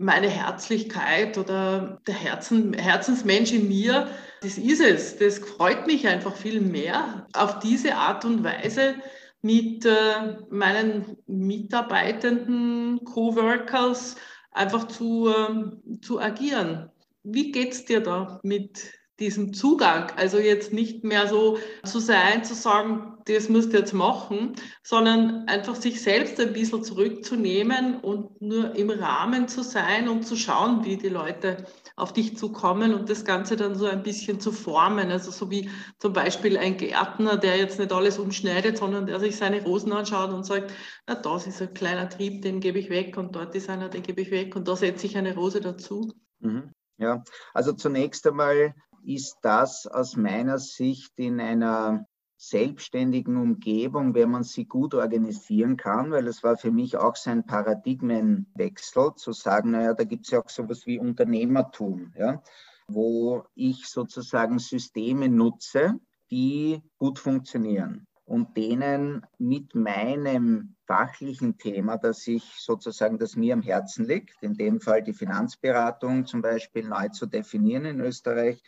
meine 0.02 0.30
Herzlichkeit 0.30 1.38
oder 1.38 2.02
der 2.08 2.16
Herzen, 2.16 2.74
Herzensmensch 2.74 3.54
in 3.54 3.68
mir, 3.68 4.08
das 4.42 4.58
ist 4.58 4.82
es. 4.82 5.18
Das 5.18 5.40
freut 5.40 5.88
mich 5.88 6.08
einfach 6.08 6.36
viel 6.36 6.60
mehr, 6.60 7.28
auf 7.34 7.60
diese 7.60 7.96
Art 7.96 8.26
und 8.26 8.44
Weise 8.44 8.96
mit 9.42 9.86
äh, 9.86 10.38
meinen 10.50 11.18
Mitarbeitenden, 11.28 13.04
Coworkers 13.06 14.16
einfach 14.52 14.88
zu, 14.88 15.30
äh, 15.30 16.00
zu 16.02 16.20
agieren. 16.20 16.90
Wie 17.24 17.52
geht 17.52 17.74
es 17.74 17.86
dir 17.86 18.02
da 18.02 18.40
mit 18.44 18.92
diesem 19.22 19.54
Zugang. 19.54 20.12
Also 20.18 20.40
jetzt 20.40 20.74
nicht 20.74 21.04
mehr 21.04 21.28
so 21.28 21.58
zu 21.86 22.00
sein, 22.00 22.44
zu 22.44 22.56
sagen, 22.56 23.18
das 23.26 23.50
musst 23.50 23.72
du 23.72 23.78
jetzt 23.78 23.94
machen, 23.94 24.56
sondern 24.84 25.48
einfach 25.48 25.76
sich 25.76 26.02
selbst 26.02 26.40
ein 26.40 26.54
bisschen 26.54 26.84
zurückzunehmen 26.84 28.00
und 28.00 28.42
nur 28.42 28.76
im 28.76 28.90
Rahmen 28.90 29.48
zu 29.48 29.64
sein 29.64 30.10
und 30.10 30.24
zu 30.24 30.36
schauen, 30.36 30.84
wie 30.84 30.98
die 30.98 31.10
Leute 31.10 31.66
auf 31.96 32.14
dich 32.14 32.36
zukommen 32.36 32.96
und 32.96 33.10
das 33.10 33.24
Ganze 33.24 33.56
dann 33.56 33.76
so 33.76 33.86
ein 33.86 34.02
bisschen 34.02 34.40
zu 34.40 34.52
formen. 34.52 35.12
Also 35.12 35.30
so 35.30 35.52
wie 35.52 35.70
zum 36.00 36.14
Beispiel 36.14 36.58
ein 36.58 36.78
Gärtner, 36.78 37.38
der 37.38 37.58
jetzt 37.58 37.80
nicht 37.80 37.94
alles 37.94 38.18
umschneidet, 38.18 38.78
sondern 38.80 39.06
der 39.06 39.20
sich 39.20 39.36
seine 39.36 39.64
Rosen 39.64 39.94
anschaut 39.94 40.34
und 40.34 40.46
sagt, 40.46 40.74
na, 41.06 41.16
das 41.16 41.46
ist 41.46 41.62
ein 41.62 41.74
kleiner 41.74 42.10
Trieb, 42.10 42.42
den 42.42 42.60
gebe 42.60 42.80
ich 42.80 42.90
weg 42.90 43.18
und 43.18 43.36
dort 43.36 43.54
ist 43.54 43.70
einer, 43.70 43.90
den 43.90 44.02
gebe 44.02 44.22
ich 44.22 44.32
weg 44.32 44.56
und 44.56 44.68
da 44.68 44.76
setze 44.76 45.06
ich 45.06 45.16
eine 45.16 45.36
Rose 45.36 45.62
dazu. 45.62 46.12
Mhm. 46.40 46.72
Ja, 46.98 47.24
also 47.54 47.74
zunächst 47.74 48.28
einmal 48.28 48.76
ist 49.04 49.38
das 49.42 49.88
aus 49.88 50.16
meiner 50.16 50.60
Sicht 50.60 51.14
in 51.18 51.40
einer 51.40 52.06
selbstständigen 52.38 53.38
Umgebung, 53.38 54.16
wenn 54.16 54.32
man 54.32 54.44
sie 54.44 54.66
gut 54.66 54.96
organisieren 54.96 55.78
kann, 55.78 56.10
weil 56.10 56.28
es 56.28 56.42
war 56.44 56.58
für 56.58 56.72
mich 56.72 56.98
auch 56.98 57.16
so 57.16 57.30
ein 57.30 57.46
Paradigmenwechsel, 57.46 59.14
zu 59.16 59.32
sagen, 59.32 59.72
naja, 59.72 59.94
da 59.94 60.04
gibt 60.06 60.26
es 60.26 60.32
ja 60.32 60.42
auch 60.42 60.50
sowas 60.50 60.88
wie 60.88 60.98
Unternehmertum, 60.98 62.12
ja, 62.18 62.42
wo 62.88 63.44
ich 63.54 63.88
sozusagen 63.88 64.58
Systeme 64.58 65.30
nutze, 65.30 66.00
die 66.32 66.82
gut 66.98 67.20
funktionieren 67.20 68.08
und 68.26 68.58
denen 68.58 69.24
mit 69.38 69.76
meinem 69.76 70.76
fachlichen 70.92 71.58
Thema, 71.58 71.96
das 71.96 72.28
ich 72.28 72.44
sozusagen, 72.58 73.18
das 73.18 73.38
mir 73.38 73.54
am 73.54 73.62
Herzen 73.62 74.06
liegt, 74.06 74.44
in 74.44 74.56
dem 74.56 74.82
Fall 74.82 75.02
die 75.02 75.14
Finanzberatung 75.14 76.26
zum 76.26 76.42
Beispiel 76.42 76.86
neu 76.86 77.08
zu 77.08 77.28
definieren 77.28 77.86
in 77.86 78.02
Österreich, 78.02 78.62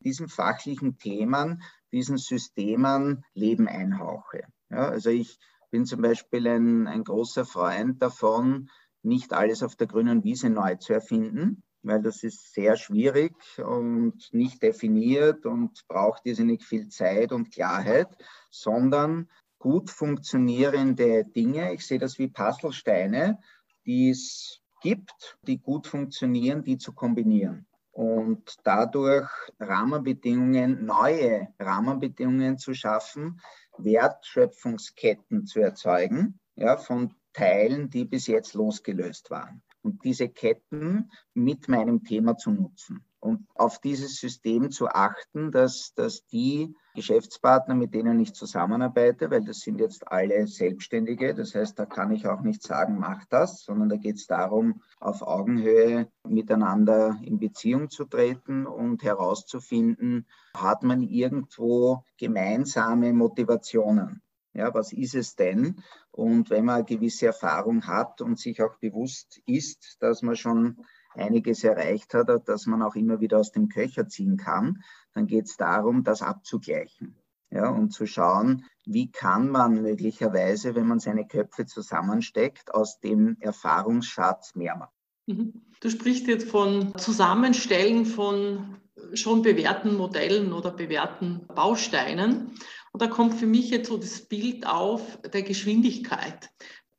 diesen 0.00 0.28
fachlichen 0.28 0.96
Themen, 0.96 1.62
diesen 1.92 2.16
Systemen 2.16 3.26
Leben 3.34 3.68
einhauche. 3.68 4.44
Ja, 4.70 4.88
also 4.88 5.10
ich 5.10 5.38
bin 5.70 5.84
zum 5.84 6.00
Beispiel 6.00 6.48
ein, 6.48 6.86
ein 6.86 7.04
großer 7.04 7.44
Freund 7.44 8.00
davon, 8.00 8.70
nicht 9.02 9.34
alles 9.34 9.62
auf 9.62 9.76
der 9.76 9.86
grünen 9.86 10.24
Wiese 10.24 10.48
neu 10.48 10.76
zu 10.76 10.94
erfinden, 10.94 11.62
weil 11.82 12.00
das 12.00 12.22
ist 12.22 12.54
sehr 12.54 12.78
schwierig 12.78 13.34
und 13.58 14.32
nicht 14.32 14.62
definiert 14.62 15.44
und 15.44 15.86
braucht 15.88 16.24
irrsinnig 16.24 16.64
viel 16.64 16.88
Zeit 16.88 17.32
und 17.32 17.52
Klarheit, 17.52 18.08
sondern 18.50 19.28
gut 19.58 19.90
funktionierende 19.90 21.24
Dinge. 21.24 21.72
Ich 21.74 21.86
sehe 21.86 21.98
das 21.98 22.18
wie 22.18 22.28
Puzzlesteine, 22.28 23.38
die 23.84 24.10
es 24.10 24.60
gibt, 24.82 25.38
die 25.42 25.58
gut 25.58 25.86
funktionieren, 25.86 26.62
die 26.62 26.78
zu 26.78 26.92
kombinieren 26.92 27.66
und 27.96 28.56
dadurch 28.62 29.30
Rahmenbedingungen, 29.58 30.84
neue 30.84 31.48
Rahmenbedingungen 31.58 32.58
zu 32.58 32.74
schaffen, 32.74 33.40
Wertschöpfungsketten 33.78 35.46
zu 35.46 35.60
erzeugen, 35.60 36.38
ja, 36.56 36.76
von 36.76 37.14
Teilen, 37.32 37.88
die 37.88 38.04
bis 38.04 38.26
jetzt 38.26 38.52
losgelöst 38.52 39.30
waren. 39.30 39.62
Und 39.80 40.04
diese 40.04 40.28
Ketten 40.28 41.10
mit 41.32 41.68
meinem 41.68 42.04
Thema 42.04 42.36
zu 42.36 42.50
nutzen. 42.50 43.02
Und 43.26 43.46
auf 43.56 43.80
dieses 43.80 44.16
System 44.20 44.70
zu 44.70 44.88
achten, 44.88 45.50
dass, 45.50 45.92
dass 45.94 46.24
die 46.26 46.74
Geschäftspartner, 46.94 47.74
mit 47.74 47.92
denen 47.92 48.20
ich 48.20 48.32
zusammenarbeite, 48.32 49.30
weil 49.30 49.44
das 49.44 49.58
sind 49.58 49.80
jetzt 49.80 50.10
alle 50.10 50.46
Selbstständige, 50.46 51.34
das 51.34 51.54
heißt, 51.54 51.78
da 51.78 51.86
kann 51.86 52.12
ich 52.12 52.26
auch 52.26 52.40
nicht 52.42 52.62
sagen, 52.62 52.98
mach 52.98 53.24
das, 53.26 53.64
sondern 53.64 53.88
da 53.88 53.96
geht 53.96 54.16
es 54.16 54.26
darum, 54.26 54.80
auf 55.00 55.22
Augenhöhe 55.22 56.08
miteinander 56.26 57.18
in 57.22 57.38
Beziehung 57.38 57.90
zu 57.90 58.04
treten 58.04 58.66
und 58.66 59.02
herauszufinden, 59.02 60.26
hat 60.56 60.84
man 60.84 61.02
irgendwo 61.02 62.04
gemeinsame 62.16 63.12
Motivationen. 63.12 64.22
Ja, 64.54 64.72
was 64.72 64.92
ist 64.92 65.14
es 65.14 65.34
denn? 65.34 65.82
Und 66.12 66.48
wenn 66.48 66.64
man 66.64 66.76
eine 66.76 66.84
gewisse 66.84 67.26
Erfahrung 67.26 67.86
hat 67.86 68.22
und 68.22 68.38
sich 68.38 68.62
auch 68.62 68.76
bewusst 68.78 69.42
ist, 69.44 69.96
dass 70.00 70.22
man 70.22 70.34
schon 70.34 70.78
einiges 71.16 71.64
erreicht 71.64 72.14
hat, 72.14 72.48
dass 72.48 72.66
man 72.66 72.82
auch 72.82 72.94
immer 72.94 73.20
wieder 73.20 73.38
aus 73.38 73.52
dem 73.52 73.68
Köcher 73.68 74.08
ziehen 74.08 74.36
kann, 74.36 74.82
dann 75.14 75.26
geht 75.26 75.46
es 75.46 75.56
darum, 75.56 76.04
das 76.04 76.22
abzugleichen. 76.22 77.16
Ja, 77.50 77.70
und 77.70 77.90
zu 77.90 78.06
schauen, 78.06 78.64
wie 78.84 79.10
kann 79.10 79.48
man 79.50 79.80
möglicherweise, 79.80 80.74
wenn 80.74 80.86
man 80.86 80.98
seine 80.98 81.26
Köpfe 81.26 81.64
zusammensteckt, 81.64 82.74
aus 82.74 82.98
dem 82.98 83.36
Erfahrungsschatz 83.38 84.56
mehr 84.56 84.76
machen. 84.76 84.92
Mhm. 85.26 85.62
Du 85.80 85.90
sprichst 85.90 86.26
jetzt 86.26 86.50
von 86.50 86.96
Zusammenstellen 86.96 88.04
von 88.04 88.78
schon 89.14 89.42
bewährten 89.42 89.96
Modellen 89.96 90.52
oder 90.52 90.70
bewährten 90.70 91.46
Bausteinen. 91.54 92.52
Und 92.92 93.02
da 93.02 93.06
kommt 93.08 93.34
für 93.34 93.46
mich 93.46 93.70
jetzt 93.70 93.88
so 93.88 93.96
das 93.96 94.22
Bild 94.22 94.66
auf 94.66 95.20
der 95.22 95.42
Geschwindigkeit. 95.42 96.50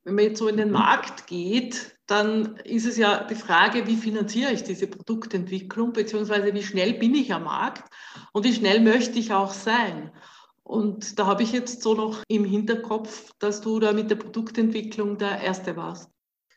Wenn 0.04 0.14
man 0.14 0.24
jetzt 0.24 0.38
so 0.38 0.48
in 0.48 0.56
den 0.56 0.68
mhm. 0.68 0.74
Markt 0.74 1.26
geht, 1.26 1.97
dann 2.08 2.56
ist 2.64 2.86
es 2.86 2.96
ja 2.96 3.22
die 3.24 3.34
Frage, 3.34 3.86
wie 3.86 3.96
finanziere 3.96 4.50
ich 4.52 4.64
diese 4.64 4.86
Produktentwicklung, 4.86 5.92
beziehungsweise 5.92 6.54
wie 6.54 6.62
schnell 6.62 6.94
bin 6.94 7.14
ich 7.14 7.32
am 7.34 7.44
Markt 7.44 7.84
und 8.32 8.44
wie 8.44 8.54
schnell 8.54 8.80
möchte 8.80 9.18
ich 9.18 9.32
auch 9.34 9.52
sein. 9.52 10.10
Und 10.62 11.18
da 11.18 11.26
habe 11.26 11.42
ich 11.42 11.52
jetzt 11.52 11.82
so 11.82 11.94
noch 11.94 12.22
im 12.28 12.44
Hinterkopf, 12.44 13.32
dass 13.38 13.60
du 13.60 13.78
da 13.78 13.92
mit 13.92 14.10
der 14.10 14.16
Produktentwicklung 14.16 15.18
der 15.18 15.40
Erste 15.42 15.76
warst. 15.76 16.10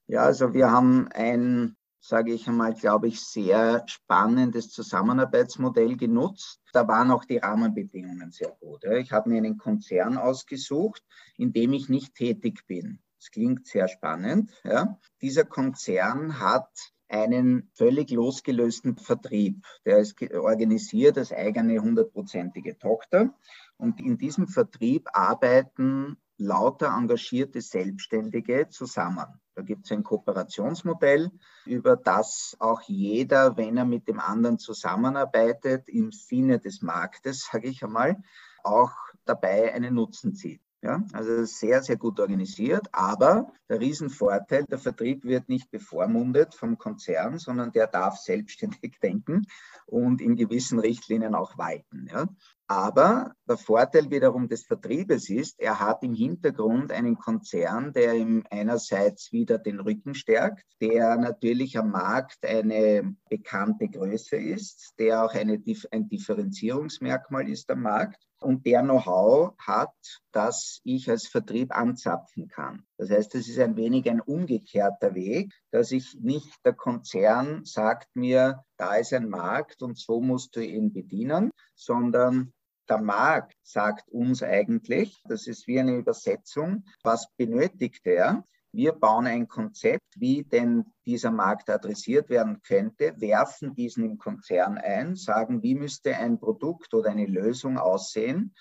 Ja, 0.08 0.24
also 0.24 0.54
wir 0.54 0.72
haben 0.72 1.10
ein, 1.10 1.76
sage 2.00 2.34
ich 2.34 2.48
einmal, 2.48 2.74
glaube 2.74 3.10
ich, 3.10 3.20
sehr 3.20 3.84
spannendes 3.88 4.70
Zusammenarbeitsmodell 4.70 5.98
genutzt. 5.98 6.62
Da 6.72 6.88
waren 6.88 7.12
auch 7.12 7.26
die 7.26 7.38
Rahmenbedingungen 7.38 8.32
sehr 8.32 8.56
gut. 8.62 8.86
Ich 8.86 9.12
habe 9.12 9.30
mir 9.30 9.38
einen 9.38 9.58
Konzern 9.58 10.18
ausgesucht, 10.18 11.04
in 11.38 11.52
dem 11.52 11.74
ich 11.74 11.90
nicht 11.90 12.16
tätig 12.16 12.66
bin. 12.68 13.00
Das 13.22 13.30
klingt 13.30 13.68
sehr 13.68 13.88
spannend. 13.88 14.50
Ja. 14.64 14.98
Dieser 15.22 15.46
Konzern 15.46 16.40
hat 16.40 16.72
einen 17.08 17.70
völlig 17.76 18.10
losgelösten 18.10 18.98
Vertrieb. 18.98 19.64
Der 19.86 20.00
ist 20.00 20.20
organisiert 20.34 21.20
als 21.20 21.32
eigene 21.32 21.80
hundertprozentige 21.80 22.80
Tochter. 22.80 23.32
Und 23.78 24.00
in 24.00 24.18
diesem 24.18 24.48
Vertrieb 24.48 25.08
arbeiten 25.14 26.18
lauter 26.38 26.88
engagierte 26.98 27.62
Selbstständige 27.62 28.70
zusammen. 28.70 29.28
Da 29.54 29.62
gibt 29.62 29.86
es 29.86 29.92
ein 29.92 30.02
Kooperationsmodell, 30.02 31.30
über 31.68 31.98
das 31.98 32.56
auch 32.58 32.82
jeder, 32.82 33.56
wenn 33.56 33.78
er 33.78 33.86
mit 33.86 34.08
dem 34.08 34.20
anderen 34.20 34.58
zusammenarbeitet, 34.58 35.88
im 35.90 36.12
Sinne 36.12 36.60
des 36.60 36.82
Marktes, 36.82 37.48
sage 37.52 37.68
ich 37.68 37.84
einmal, 37.84 38.18
auch 38.64 38.94
dabei 39.26 39.72
einen 39.76 39.94
Nutzen 39.94 40.34
zieht. 40.34 40.64
Ja, 40.84 41.04
also 41.14 41.46
sehr, 41.46 41.84
sehr 41.84 41.98
gut 41.98 42.20
organisiert. 42.20 42.88
Aber 42.92 43.54
der 43.70 43.80
Riesenvorteil, 43.80 44.66
der 44.66 44.80
Vertrieb 44.80 45.24
wird 45.24 45.48
nicht 45.48 45.70
bevormundet 45.70 46.56
vom 46.56 46.80
Konzern, 46.80 47.38
sondern 47.38 47.72
der 47.72 47.86
darf 47.86 48.18
selbstständig 48.18 48.98
denken 49.04 49.46
und 49.86 50.22
in 50.22 50.36
gewissen 50.36 50.80
Richtlinien 50.80 51.36
auch 51.36 51.56
walten. 51.60 52.08
Ja. 52.12 52.28
Aber 52.66 53.34
der 53.48 53.58
Vorteil 53.58 54.10
wiederum 54.10 54.48
des 54.48 54.66
Vertriebes 54.66 55.30
ist, 55.30 55.60
er 55.60 55.80
hat 55.80 56.02
im 56.04 56.16
Hintergrund 56.16 56.92
einen 56.92 57.18
Konzern, 57.18 57.94
der 57.94 58.16
ihm 58.16 58.44
einerseits 58.50 59.32
wieder 59.32 59.60
den 59.60 59.82
Rücken 59.82 60.16
stärkt, 60.16 60.66
der 60.80 61.16
natürlich 61.18 61.78
am 61.78 61.92
Markt 61.92 62.44
eine 62.44 63.16
bekannte 63.30 63.88
Größe 63.88 64.38
ist, 64.38 64.96
der 64.98 65.26
auch 65.26 65.34
eine, 65.36 65.62
ein 65.92 66.08
Differenzierungsmerkmal 66.08 67.48
ist 67.50 67.70
am 67.70 67.82
Markt 67.84 68.31
und 68.42 68.66
der 68.66 68.82
Know-how 68.82 69.54
hat, 69.58 69.94
dass 70.32 70.82
ich 70.84 71.10
als 71.10 71.28
Vertrieb 71.28 71.76
anzapfen 71.76 72.48
kann. 72.48 72.86
Das 72.98 73.10
heißt, 73.10 73.36
es 73.36 73.48
ist 73.48 73.60
ein 73.60 73.76
wenig 73.76 74.10
ein 74.10 74.22
umgekehrter 74.22 75.14
Weg, 75.14 75.54
dass 75.72 75.92
ich 75.92 76.18
nicht 76.20 76.54
der 76.66 76.74
Konzern 76.74 77.64
sagt 77.66 78.16
mir, 78.16 78.64
da 78.78 78.96
ist 78.96 79.14
ein 79.14 79.30
Markt 79.30 79.82
und 79.82 79.98
so 79.98 80.22
musst 80.22 80.56
du 80.56 80.66
ihn 80.66 80.92
bedienen, 80.92 81.52
sondern 81.76 82.54
der 82.90 83.02
Markt 83.02 83.56
sagt 83.64 84.10
uns 84.10 84.44
eigentlich, 84.44 85.22
das 85.26 85.48
ist 85.48 85.68
wie 85.68 85.80
eine 85.80 85.96
Übersetzung, 85.96 86.84
was 87.04 87.28
benötigt 87.38 88.06
er? 88.06 88.44
Wir 88.74 88.94
bauen 88.94 89.28
ein 89.28 89.48
Konzept, 89.48 90.08
wie 90.18 90.44
denn 90.44 90.86
dieser 91.06 91.32
Markt 91.32 91.70
adressiert 91.70 92.30
werden 92.30 92.62
könnte, 92.62 93.14
werfen 93.18 93.76
diesen 93.76 94.06
im 94.06 94.18
Konzern 94.18 94.78
ein, 94.78 95.16
sagen, 95.16 95.62
wie 95.62 95.76
müsste 95.76 96.16
ein 96.16 96.40
Produkt 96.40 96.94
oder 96.94 97.10
eine 97.10 97.26
Lösung 97.26 97.78
aussehen, 97.78 98.54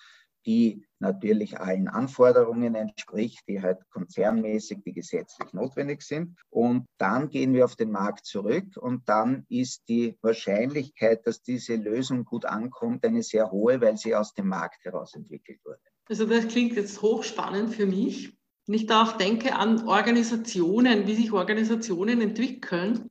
die 0.46 0.84
natürlich 0.98 1.60
allen 1.60 1.88
Anforderungen 1.88 2.74
entspricht, 2.74 3.40
die 3.46 3.62
halt 3.62 3.78
konzernmäßig, 3.90 4.82
die 4.84 4.92
gesetzlich 4.92 5.52
notwendig 5.52 6.02
sind. 6.02 6.38
Und 6.48 6.86
dann 6.98 7.28
gehen 7.28 7.52
wir 7.52 7.64
auf 7.64 7.76
den 7.76 7.90
Markt 7.90 8.24
zurück 8.24 8.76
und 8.76 9.08
dann 9.08 9.44
ist 9.48 9.88
die 9.88 10.18
Wahrscheinlichkeit, 10.22 11.26
dass 11.26 11.42
diese 11.42 11.76
Lösung 11.76 12.24
gut 12.24 12.46
ankommt, 12.46 13.04
eine 13.04 13.22
sehr 13.22 13.50
hohe, 13.50 13.80
weil 13.80 13.96
sie 13.96 14.14
aus 14.14 14.34
dem 14.34 14.48
Markt 14.48 14.84
heraus 14.84 15.14
entwickelt 15.14 15.60
wurde. 15.64 15.80
Also 16.08 16.26
das 16.26 16.48
klingt 16.48 16.74
jetzt 16.74 17.00
hochspannend 17.02 17.74
für 17.74 17.86
mich. 17.86 18.39
Wenn 18.70 18.78
ich 18.78 18.86
da 18.86 19.02
auch 19.02 19.16
denke 19.16 19.56
an 19.56 19.88
Organisationen, 19.88 21.08
wie 21.08 21.16
sich 21.16 21.32
Organisationen 21.32 22.20
entwickeln, 22.20 23.10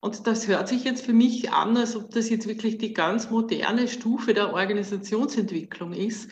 und 0.00 0.24
das 0.28 0.46
hört 0.46 0.68
sich 0.68 0.84
jetzt 0.84 1.04
für 1.04 1.12
mich 1.12 1.50
an, 1.50 1.76
als 1.76 1.96
ob 1.96 2.12
das 2.12 2.30
jetzt 2.30 2.46
wirklich 2.46 2.78
die 2.78 2.92
ganz 2.92 3.28
moderne 3.28 3.88
Stufe 3.88 4.34
der 4.34 4.54
Organisationsentwicklung 4.54 5.94
ist, 5.94 6.30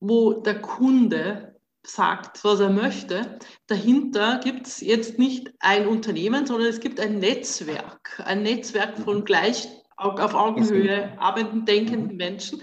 wo 0.00 0.34
der 0.34 0.60
Kunde 0.60 1.58
sagt, 1.82 2.44
was 2.44 2.60
er 2.60 2.68
möchte. 2.68 3.38
Dahinter 3.68 4.38
gibt 4.44 4.66
es 4.66 4.82
jetzt 4.82 5.18
nicht 5.18 5.50
ein 5.58 5.86
Unternehmen, 5.86 6.44
sondern 6.44 6.68
es 6.68 6.80
gibt 6.80 7.00
ein 7.00 7.18
Netzwerk, 7.20 8.22
ein 8.22 8.42
Netzwerk 8.42 8.98
von 8.98 9.24
gleich 9.24 9.66
auf 9.96 10.34
Augenhöhe 10.34 11.18
arbeitenden, 11.18 11.64
denkenden 11.64 12.18
Menschen, 12.18 12.60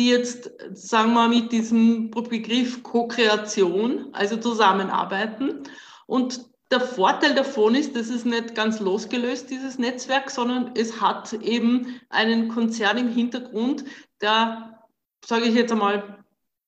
die 0.00 0.08
jetzt, 0.08 0.50
sagen 0.72 1.12
wir, 1.12 1.28
mit 1.28 1.52
diesem 1.52 2.10
Begriff 2.10 2.82
Co-Kreation, 2.82 4.08
also 4.14 4.38
zusammenarbeiten. 4.38 5.64
Und 6.06 6.46
der 6.70 6.80
Vorteil 6.80 7.34
davon 7.34 7.74
ist, 7.74 7.94
dass 7.94 8.08
es 8.08 8.24
nicht 8.24 8.54
ganz 8.54 8.80
losgelöst, 8.80 9.50
dieses 9.50 9.78
Netzwerk, 9.78 10.30
sondern 10.30 10.70
es 10.74 11.02
hat 11.02 11.34
eben 11.34 12.00
einen 12.08 12.48
Konzern 12.48 12.96
im 12.96 13.08
Hintergrund, 13.08 13.84
der, 14.22 14.86
sage 15.22 15.44
ich 15.44 15.54
jetzt 15.54 15.72
einmal, 15.72 16.24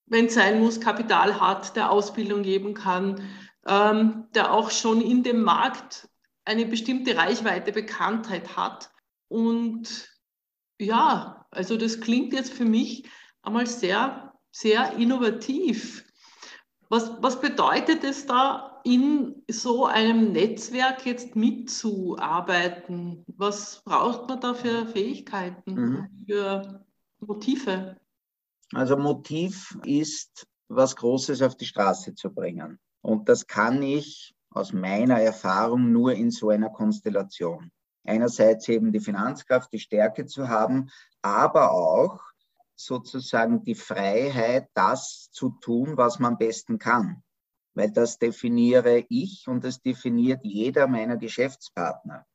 wenn 0.07 0.27
es 0.27 0.35
sein 0.35 0.61
muss, 0.61 0.79
Kapital 0.79 1.40
hat, 1.40 1.75
der 1.75 1.90
Ausbildung 1.90 2.42
geben 2.42 2.75
kann, 2.75 3.23
ähm, 3.66 4.25
der 4.35 4.53
auch 4.53 4.71
schon 4.71 5.01
in 5.01 5.23
dem 5.23 5.40
Markt 5.42 6.07
eine 6.45 6.66
bestimmte 6.66 7.16
Reichweite, 7.16 7.73
Bekanntheit 7.73 8.59
hat. 8.59 8.90
Und 9.29 10.11
ja, 10.79 11.47
also 11.51 11.79
das 11.79 12.01
klingt 12.01 12.35
jetzt 12.35 12.53
für 12.53 12.66
mich 12.66 13.09
einmal 13.42 13.66
sehr, 13.66 14.33
sehr 14.50 14.96
innovativ. 14.96 16.05
Was, 16.88 17.11
was 17.20 17.40
bedeutet 17.40 18.05
es 18.05 18.26
da, 18.26 18.81
in 18.85 19.42
so 19.48 19.87
einem 19.87 20.33
Netzwerk 20.33 21.07
jetzt 21.07 21.37
mitzuarbeiten? 21.37 23.24
Was 23.28 23.83
braucht 23.85 24.28
man 24.28 24.40
da 24.40 24.55
für 24.55 24.87
Fähigkeiten, 24.87 25.74
mhm. 25.74 26.09
für 26.26 26.85
Motive? 27.20 27.96
Also 28.74 28.96
Motiv 28.96 29.78
ist, 29.85 30.46
was 30.68 30.96
Großes 30.96 31.42
auf 31.42 31.57
die 31.57 31.66
Straße 31.66 32.14
zu 32.14 32.33
bringen. 32.33 32.78
Und 33.02 33.28
das 33.28 33.46
kann 33.46 33.83
ich 33.83 34.35
aus 34.50 34.72
meiner 34.72 35.20
Erfahrung 35.20 35.92
nur 35.92 36.12
in 36.12 36.31
so 36.31 36.50
einer 36.50 36.70
Konstellation. 36.70 37.70
Einerseits 38.05 38.68
eben 38.68 38.92
die 38.92 39.00
Finanzkraft, 39.00 39.72
die 39.72 39.78
Stärke 39.78 40.26
zu 40.26 40.48
haben, 40.48 40.90
aber 41.22 41.72
auch 41.72 42.32
sozusagen 42.74 43.62
die 43.64 43.74
Freiheit, 43.74 44.68
das 44.74 45.30
zu 45.30 45.50
tun, 45.61 45.96
was 45.96 46.18
man 46.18 46.32
am 46.32 46.38
besten 46.38 46.78
kann. 46.78 47.22
Weil 47.74 47.90
das 47.90 48.18
definiere 48.18 49.04
ich 49.08 49.46
und 49.48 49.64
das 49.64 49.80
definiert 49.80 50.40
jeder 50.42 50.87
meiner 50.87 51.16
Geschäftspartner. 51.16 52.26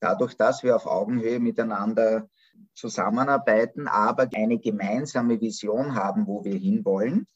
Dadurch, 0.00 0.36
dass 0.36 0.62
wir 0.62 0.76
auf 0.76 0.86
Augenhöhe 0.86 1.40
miteinander 1.40 2.28
zusammenarbeiten, 2.74 3.88
aber 3.88 4.28
eine 4.34 4.58
gemeinsame 4.58 5.40
Vision 5.40 5.94
haben, 5.94 6.26
wo 6.26 6.44
wir 6.44 6.56
hinwollen, 6.56 7.26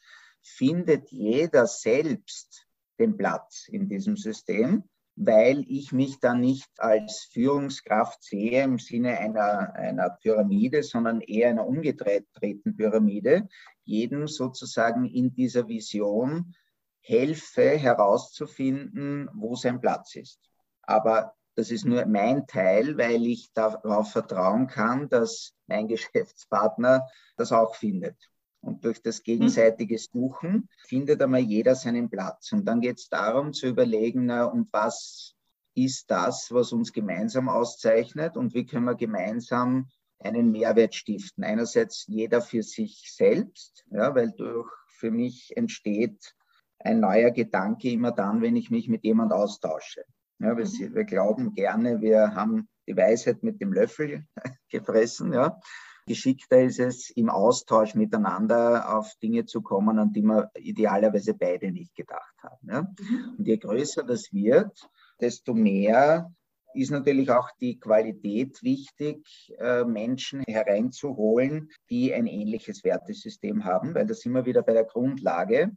findet 0.43 1.11
jeder 1.11 1.67
selbst 1.67 2.67
den 2.99 3.17
Platz 3.17 3.69
in 3.69 3.89
diesem 3.89 4.17
System, 4.17 4.85
weil 5.23 5.67
ich 5.69 5.93
mich 5.93 6.19
da 6.19 6.35
nicht 6.35 6.71
als 6.79 7.29
Führungskraft 7.31 8.23
sehe 8.23 8.63
im 8.63 8.79
Sinne 8.79 9.19
einer, 9.19 9.75
einer 9.75 10.09
Pyramide, 10.09 10.83
sondern 10.83 11.21
eher 11.21 11.51
einer 11.51 11.67
umgedrehten 11.67 12.75
Pyramide, 12.75 13.47
jedem 13.85 14.27
sozusagen 14.29 15.05
in 15.05 15.35
dieser 15.35 15.69
Vision 15.69 16.55
helfe 17.01 17.77
herauszufinden, 17.77 19.29
wo 19.35 19.57
sein 19.57 19.83
Platz 19.83 20.17
ist. 20.17 20.41
Aber 20.81 21.35
das 21.55 21.71
ist 21.71 21.85
nur 21.85 22.07
mein 22.07 22.47
Teil, 22.47 22.97
weil 22.97 23.27
ich 23.27 23.53
darauf 23.53 24.13
vertrauen 24.13 24.69
kann, 24.69 25.11
dass 25.11 25.53
mein 25.67 25.87
Geschäftspartner 25.89 27.07
das 27.37 27.53
auch 27.53 27.75
findet. 27.75 28.17
Und 28.63 28.85
durch 28.85 29.01
das 29.03 29.23
gegenseitige 29.23 29.99
Suchen 29.99 30.69
findet 30.87 31.23
einmal 31.23 31.41
jeder 31.41 31.75
seinen 31.75 32.11
Platz. 32.11 32.53
Und 32.53 32.67
dann 32.67 32.81
geht 32.81 32.99
es 32.99 33.09
darum 33.09 33.53
zu 33.53 33.67
überlegen, 33.69 34.27
na, 34.27 34.45
und 34.45 34.73
was 34.73 35.35
ist 35.75 36.11
das, 36.11 36.49
was 36.51 36.73
uns 36.73 36.93
gemeinsam 36.93 37.49
auszeichnet 37.49 38.37
und 38.37 38.55
wie 38.55 38.67
können 38.67 38.85
wir 38.85 38.97
gemeinsam 38.97 39.89
einen 40.19 40.51
Mehrwert 40.51 40.95
stiften. 40.95 41.45
Einerseits 41.45 42.07
jeder 42.07 42.43
für 42.43 42.63
sich 42.63 43.11
selbst, 43.15 43.85
ja, 43.91 44.15
weil 44.15 44.33
durch 44.33 44.71
für 44.89 45.11
mich 45.11 45.57
entsteht 45.57 46.35
ein 46.79 47.01
neuer 47.01 47.31
Gedanke 47.31 47.91
immer 47.91 48.13
dann, 48.13 48.43
wenn 48.43 48.57
ich 48.57 48.71
mich 48.71 48.89
mit 48.89 49.05
jemand 49.05 49.33
austausche. 49.33 50.05
Ja, 50.39 50.57
wir, 50.57 50.67
mhm. 50.67 50.95
wir 50.95 51.05
glauben 51.05 51.55
gerne, 51.55 52.01
wir 52.01 52.35
haben 52.35 52.69
die 52.87 52.97
Weisheit 52.97 53.43
mit 53.43 53.61
dem 53.61 53.73
Löffel 53.73 54.27
gefressen. 54.71 55.33
Ja. 55.33 55.61
Geschickter 56.07 56.63
ist 56.63 56.81
es, 56.81 57.11
im 57.11 57.29
Austausch 57.31 57.95
miteinander 57.95 58.97
auf 58.97 59.15
Dinge 59.23 59.45
zu 59.45 59.63
kommen, 59.63 59.99
an 59.99 60.13
die 60.13 60.23
wir 60.23 60.51
idealerweise 60.57 61.35
beide 61.35 61.71
nicht 61.71 61.95
gedacht 61.95 62.35
haben. 62.43 62.67
Mhm. 62.99 63.35
Und 63.39 63.47
je 63.47 63.57
größer 63.59 64.03
das 64.03 64.33
wird, 64.33 64.89
desto 65.21 65.55
mehr 65.55 66.33
ist 66.75 66.91
natürlich 66.91 67.31
auch 67.31 67.51
die 67.61 67.79
Qualität 67.79 68.63
wichtig, 68.63 69.27
äh, 69.59 69.85
Menschen 69.85 70.43
hereinzuholen, 70.47 71.71
die 71.89 72.15
ein 72.15 72.27
ähnliches 72.27 72.85
Wertesystem 72.85 73.65
haben, 73.65 73.95
weil 73.95 74.07
da 74.07 74.15
sind 74.15 74.33
wir 74.33 74.47
wieder 74.47 74.63
bei 74.63 74.73
der 74.73 74.85
Grundlage 74.85 75.73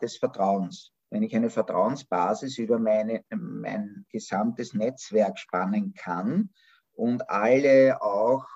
des 0.00 0.16
Vertrauens. 0.16 0.92
Wenn 1.10 1.22
ich 1.22 1.34
eine 1.34 1.50
Vertrauensbasis 1.50 2.58
über 2.58 2.78
meine, 2.78 3.22
mein 3.30 4.06
gesamtes 4.10 4.74
Netzwerk 4.74 5.38
spannen 5.38 5.94
kann 5.94 6.50
und 6.94 7.28
alle 7.30 8.02
auch 8.02 8.46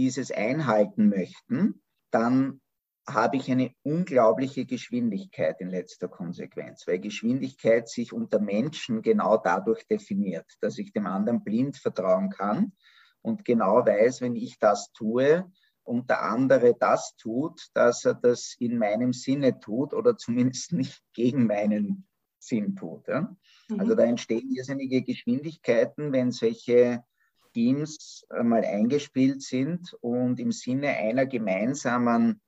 dieses 0.00 0.32
einhalten 0.32 1.10
möchten, 1.10 1.82
dann 2.10 2.62
habe 3.06 3.36
ich 3.36 3.50
eine 3.50 3.70
unglaubliche 3.82 4.64
Geschwindigkeit 4.64 5.60
in 5.60 5.68
letzter 5.68 6.08
Konsequenz, 6.08 6.86
weil 6.86 7.00
Geschwindigkeit 7.00 7.86
sich 7.86 8.14
unter 8.14 8.40
Menschen 8.40 9.02
genau 9.02 9.36
dadurch 9.36 9.86
definiert, 9.86 10.46
dass 10.62 10.78
ich 10.78 10.94
dem 10.94 11.06
anderen 11.06 11.44
blind 11.44 11.76
vertrauen 11.76 12.30
kann 12.30 12.72
und 13.20 13.44
genau 13.44 13.84
weiß, 13.84 14.22
wenn 14.22 14.36
ich 14.36 14.58
das 14.58 14.90
tue 14.92 15.44
und 15.82 16.08
der 16.08 16.22
andere 16.22 16.74
das 16.78 17.14
tut, 17.16 17.60
dass 17.74 18.06
er 18.06 18.14
das 18.14 18.56
in 18.58 18.78
meinem 18.78 19.12
Sinne 19.12 19.60
tut 19.60 19.92
oder 19.92 20.16
zumindest 20.16 20.72
nicht 20.72 21.02
gegen 21.12 21.46
meinen 21.46 22.08
Sinn 22.38 22.74
tut. 22.74 23.06
Ja? 23.06 23.36
Mhm. 23.68 23.80
Also 23.80 23.94
da 23.94 24.04
entstehen 24.04 24.50
irrsinnige 24.50 25.02
Geschwindigkeiten, 25.02 26.10
wenn 26.12 26.32
solche 26.32 27.04
Teams 27.52 28.26
mal 28.30 28.64
eingespielt 28.64 29.42
sind 29.42 29.94
und 30.00 30.40
im 30.40 30.52
Sinne 30.52 30.88
einer 30.88 31.26
gemeinsamen 31.26 32.40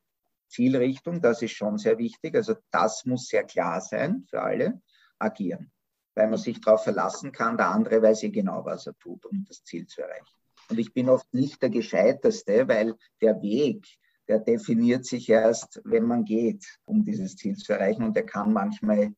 Zielrichtung, 0.48 1.20
das 1.20 1.42
ist 1.42 1.52
schon 1.52 1.78
sehr 1.78 1.98
wichtig, 1.98 2.34
also 2.34 2.54
das 2.70 3.04
muss 3.06 3.28
sehr 3.28 3.44
klar 3.44 3.80
sein 3.80 4.24
für 4.28 4.42
alle, 4.42 4.80
agieren, 5.18 5.72
weil 6.14 6.28
man 6.28 6.38
sich 6.38 6.60
darauf 6.60 6.84
verlassen 6.84 7.32
kann, 7.32 7.56
der 7.56 7.68
andere 7.68 8.02
weiß 8.02 8.22
eh 8.24 8.30
genau, 8.30 8.64
was 8.64 8.86
er 8.86 8.98
tut, 8.98 9.24
um 9.26 9.44
das 9.46 9.64
Ziel 9.64 9.86
zu 9.86 10.02
erreichen. 10.02 10.26
Und 10.68 10.78
ich 10.78 10.92
bin 10.92 11.08
oft 11.08 11.32
nicht 11.34 11.60
der 11.62 11.70
Gescheiteste, 11.70 12.68
weil 12.68 12.94
der 13.20 13.40
Weg, 13.42 13.86
der 14.28 14.38
definiert 14.38 15.04
sich 15.04 15.28
erst, 15.28 15.80
wenn 15.84 16.04
man 16.04 16.24
geht, 16.24 16.64
um 16.84 17.04
dieses 17.04 17.36
Ziel 17.36 17.56
zu 17.56 17.72
erreichen. 17.72 18.04
Und 18.04 18.16
der 18.16 18.24
kann 18.24 18.52
manchmal 18.52 19.14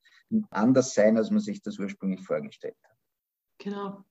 anders 0.50 0.94
sein, 0.94 1.16
als 1.16 1.30
man 1.30 1.40
sich 1.40 1.62
das 1.62 1.78
ursprünglich 1.78 2.24
vorgestellt 2.24 2.76
hat. 2.82 2.96
Genau. 3.58 4.04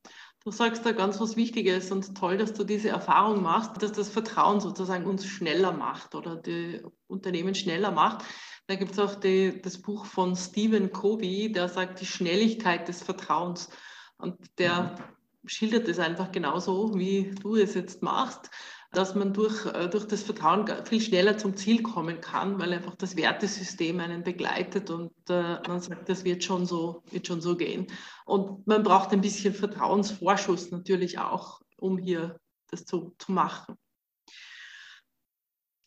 Du 0.45 0.51
sagst 0.51 0.85
da 0.85 0.91
ganz 0.91 1.21
was 1.21 1.37
Wichtiges 1.37 1.89
und 1.91 2.17
toll, 2.17 2.37
dass 2.37 2.53
du 2.53 2.65
diese 2.65 2.89
Erfahrung 2.89 3.41
machst, 3.41 3.81
dass 3.81 3.93
das 3.93 4.09
Vertrauen 4.09 4.59
sozusagen 4.59 5.05
uns 5.05 5.25
schneller 5.25 5.71
macht 5.71 6.15
oder 6.15 6.35
die 6.35 6.81
Unternehmen 7.07 7.55
schneller 7.55 7.91
macht. 7.91 8.25
Da 8.67 8.75
gibt 8.75 8.91
es 8.91 8.99
auch 8.99 9.15
die, 9.15 9.61
das 9.61 9.81
Buch 9.81 10.05
von 10.05 10.35
Stephen 10.35 10.91
Covey, 10.91 11.51
der 11.51 11.69
sagt 11.69 12.01
die 12.01 12.05
Schnelligkeit 12.05 12.89
des 12.89 13.01
Vertrauens. 13.01 13.69
Und 14.17 14.37
der 14.57 14.95
schildert 15.45 15.87
es 15.87 15.99
einfach 15.99 16.31
genauso, 16.31 16.93
wie 16.95 17.33
du 17.41 17.55
es 17.55 17.73
jetzt 17.73 18.01
machst 18.01 18.49
dass 18.93 19.15
man 19.15 19.33
durch, 19.33 19.65
äh, 19.65 19.89
durch 19.89 20.05
das 20.07 20.23
Vertrauen 20.23 20.69
viel 20.85 21.01
schneller 21.01 21.37
zum 21.37 21.57
Ziel 21.57 21.81
kommen 21.81 22.21
kann, 22.21 22.59
weil 22.59 22.73
einfach 22.73 22.95
das 22.95 23.15
Wertesystem 23.17 23.99
einen 23.99 24.23
begleitet 24.23 24.89
und 24.91 25.11
äh, 25.29 25.59
man 25.67 25.81
sagt, 25.81 26.07
das 26.07 26.23
wird 26.23 26.43
schon, 26.43 26.65
so, 26.65 27.01
wird 27.09 27.27
schon 27.27 27.41
so 27.41 27.57
gehen. 27.57 27.87
Und 28.25 28.65
man 28.67 28.83
braucht 28.83 29.11
ein 29.11 29.21
bisschen 29.21 29.53
Vertrauensvorschuss 29.53 30.71
natürlich 30.71 31.17
auch, 31.17 31.61
um 31.77 31.97
hier 31.97 32.39
das 32.69 32.85
zu, 32.85 33.15
zu 33.17 33.31
machen. 33.31 33.75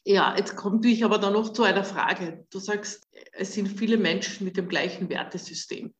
Ja, 0.04 0.36
jetzt 0.36 0.56
kommt 0.56 0.84
ich 0.84 1.04
aber 1.04 1.18
dann 1.18 1.32
noch 1.32 1.52
zu 1.52 1.62
einer 1.62 1.84
Frage. 1.84 2.46
Du 2.50 2.58
sagst, 2.58 3.08
es 3.32 3.54
sind 3.54 3.68
viele 3.68 3.96
Menschen 3.96 4.44
mit 4.44 4.56
dem 4.56 4.68
gleichen 4.68 5.08
Wertesystem. 5.08 5.94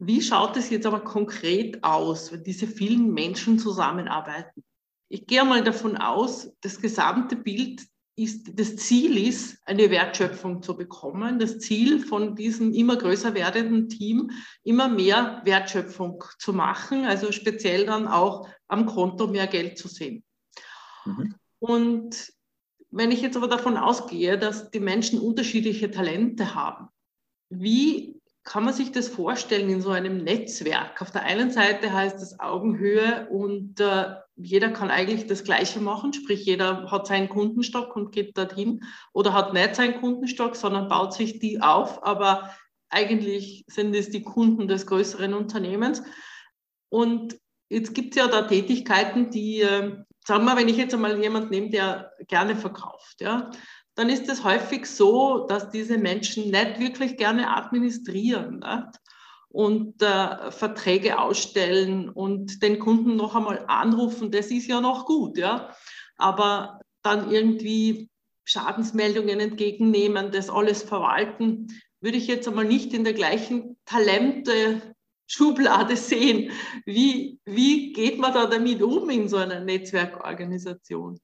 Wie 0.00 0.22
schaut 0.22 0.56
es 0.56 0.70
jetzt 0.70 0.86
aber 0.86 1.00
konkret 1.00 1.82
aus, 1.82 2.30
wenn 2.32 2.44
diese 2.44 2.68
vielen 2.68 3.12
Menschen 3.12 3.58
zusammenarbeiten? 3.58 4.64
Ich 5.08 5.26
gehe 5.26 5.44
mal 5.44 5.62
davon 5.62 5.96
aus, 5.96 6.52
das 6.60 6.80
gesamte 6.80 7.36
Bild 7.36 7.82
ist, 8.18 8.58
das 8.58 8.76
Ziel 8.76 9.16
ist, 9.28 9.58
eine 9.64 9.90
Wertschöpfung 9.90 10.60
zu 10.62 10.76
bekommen. 10.76 11.38
Das 11.38 11.58
Ziel 11.60 12.00
von 12.00 12.34
diesem 12.34 12.72
immer 12.72 12.96
größer 12.96 13.32
werdenden 13.34 13.88
Team, 13.88 14.32
immer 14.64 14.88
mehr 14.88 15.40
Wertschöpfung 15.44 16.24
zu 16.38 16.52
machen, 16.52 17.04
also 17.04 17.30
speziell 17.30 17.86
dann 17.86 18.08
auch 18.08 18.48
am 18.66 18.86
Konto 18.86 19.28
mehr 19.28 19.46
Geld 19.46 19.78
zu 19.78 19.86
sehen. 19.86 20.24
Mhm. 21.04 21.34
Und 21.60 22.32
wenn 22.90 23.12
ich 23.12 23.22
jetzt 23.22 23.36
aber 23.36 23.48
davon 23.48 23.76
ausgehe, 23.76 24.36
dass 24.36 24.70
die 24.70 24.80
Menschen 24.80 25.20
unterschiedliche 25.20 25.90
Talente 25.90 26.54
haben, 26.54 26.88
wie 27.50 28.20
kann 28.42 28.64
man 28.64 28.74
sich 28.74 28.92
das 28.92 29.08
vorstellen 29.08 29.68
in 29.68 29.80
so 29.80 29.90
einem 29.90 30.24
Netzwerk? 30.24 31.00
Auf 31.02 31.12
der 31.12 31.22
einen 31.22 31.50
Seite 31.50 31.92
heißt 31.92 32.20
es 32.20 32.40
Augenhöhe 32.40 33.28
und 33.30 33.78
äh, 33.78 34.14
jeder 34.38 34.70
kann 34.70 34.90
eigentlich 34.90 35.26
das 35.26 35.42
Gleiche 35.42 35.80
machen, 35.80 36.12
sprich 36.12 36.44
jeder 36.44 36.90
hat 36.90 37.06
seinen 37.06 37.28
Kundenstock 37.28 37.96
und 37.96 38.12
geht 38.12 38.38
dorthin 38.38 38.84
oder 39.12 39.32
hat 39.32 39.52
nicht 39.52 39.74
seinen 39.74 40.00
Kundenstock, 40.00 40.54
sondern 40.54 40.88
baut 40.88 41.12
sich 41.12 41.40
die 41.40 41.60
auf, 41.60 42.04
aber 42.04 42.54
eigentlich 42.88 43.64
sind 43.66 43.94
es 43.94 44.10
die 44.10 44.22
Kunden 44.22 44.68
des 44.68 44.86
größeren 44.86 45.34
Unternehmens. 45.34 46.02
Und 46.88 47.38
jetzt 47.68 47.94
gibt 47.94 48.16
es 48.16 48.22
ja 48.22 48.28
da 48.28 48.42
Tätigkeiten, 48.42 49.30
die, 49.30 49.60
äh, 49.60 49.96
sagen 50.24 50.44
wir, 50.44 50.56
wenn 50.56 50.68
ich 50.68 50.76
jetzt 50.76 50.94
einmal 50.94 51.20
jemanden 51.20 51.50
nehme, 51.50 51.70
der 51.70 52.12
gerne 52.28 52.56
verkauft, 52.56 53.20
ja, 53.20 53.50
dann 53.96 54.08
ist 54.08 54.28
es 54.28 54.44
häufig 54.44 54.86
so, 54.86 55.46
dass 55.48 55.70
diese 55.70 55.98
Menschen 55.98 56.50
nicht 56.50 56.78
wirklich 56.78 57.16
gerne 57.16 57.54
administrieren 57.56 58.60
nicht? 58.60 59.00
Und 59.50 60.02
äh, 60.02 60.50
Verträge 60.50 61.18
ausstellen 61.18 62.08
und 62.08 62.62
den 62.62 62.78
Kunden 62.78 63.16
noch 63.16 63.34
einmal 63.34 63.64
anrufen. 63.66 64.30
Das 64.30 64.50
ist 64.50 64.66
ja 64.66 64.80
noch 64.80 65.06
gut, 65.06 65.38
ja. 65.38 65.74
Aber 66.16 66.80
dann 67.02 67.30
irgendwie 67.30 68.10
Schadensmeldungen 68.44 69.40
entgegennehmen, 69.40 70.30
das 70.30 70.50
alles 70.50 70.82
verwalten, 70.82 71.68
würde 72.00 72.18
ich 72.18 72.26
jetzt 72.26 72.48
einmal 72.48 72.64
nicht 72.64 72.94
in 72.94 73.04
der 73.04 73.14
gleichen 73.14 73.76
Talente 73.84 74.94
Schublade 75.26 75.96
sehen. 75.96 76.52
Wie, 76.84 77.38
wie 77.44 77.92
geht 77.92 78.18
man 78.18 78.32
da 78.32 78.46
damit 78.46 78.82
um 78.82 79.08
in 79.10 79.28
so 79.28 79.36
einer 79.36 79.60
Netzwerkorganisation? 79.60 81.18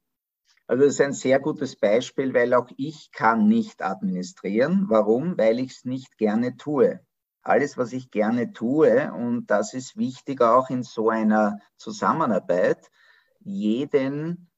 Also 0.67 0.85
das 0.85 0.95
ist 0.95 1.01
ein 1.01 1.13
sehr 1.13 1.41
gutes 1.41 1.77
Beispiel, 1.77 2.33
weil 2.33 2.55
auch 2.55 2.69
ich 2.77 3.11
kann 3.13 3.49
nicht 3.49 3.83
administrieren. 3.83 4.87
Warum? 4.89 5.37
Weil 5.37 5.61
ich 5.61 5.73
es 5.73 5.85
nicht 5.85 6.17
gerne 6.17 6.57
tue. 6.57 7.01
Alles, 7.45 7.77
was 7.77 7.93
ich 7.93 8.11
gerne 8.11 8.53
tue, 8.53 9.13
und 9.13 9.47
das 9.47 9.75
ist 9.75 9.99
wichtig 9.99 10.41
auch 10.41 10.71
in 10.71 10.83
so 10.83 11.11
einer 11.11 11.59
Zusammenarbeit, 11.77 12.91
jeden 13.41 14.51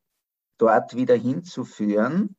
dort 0.56 0.94
wieder 0.94 1.16
hinzuführen, 1.16 2.36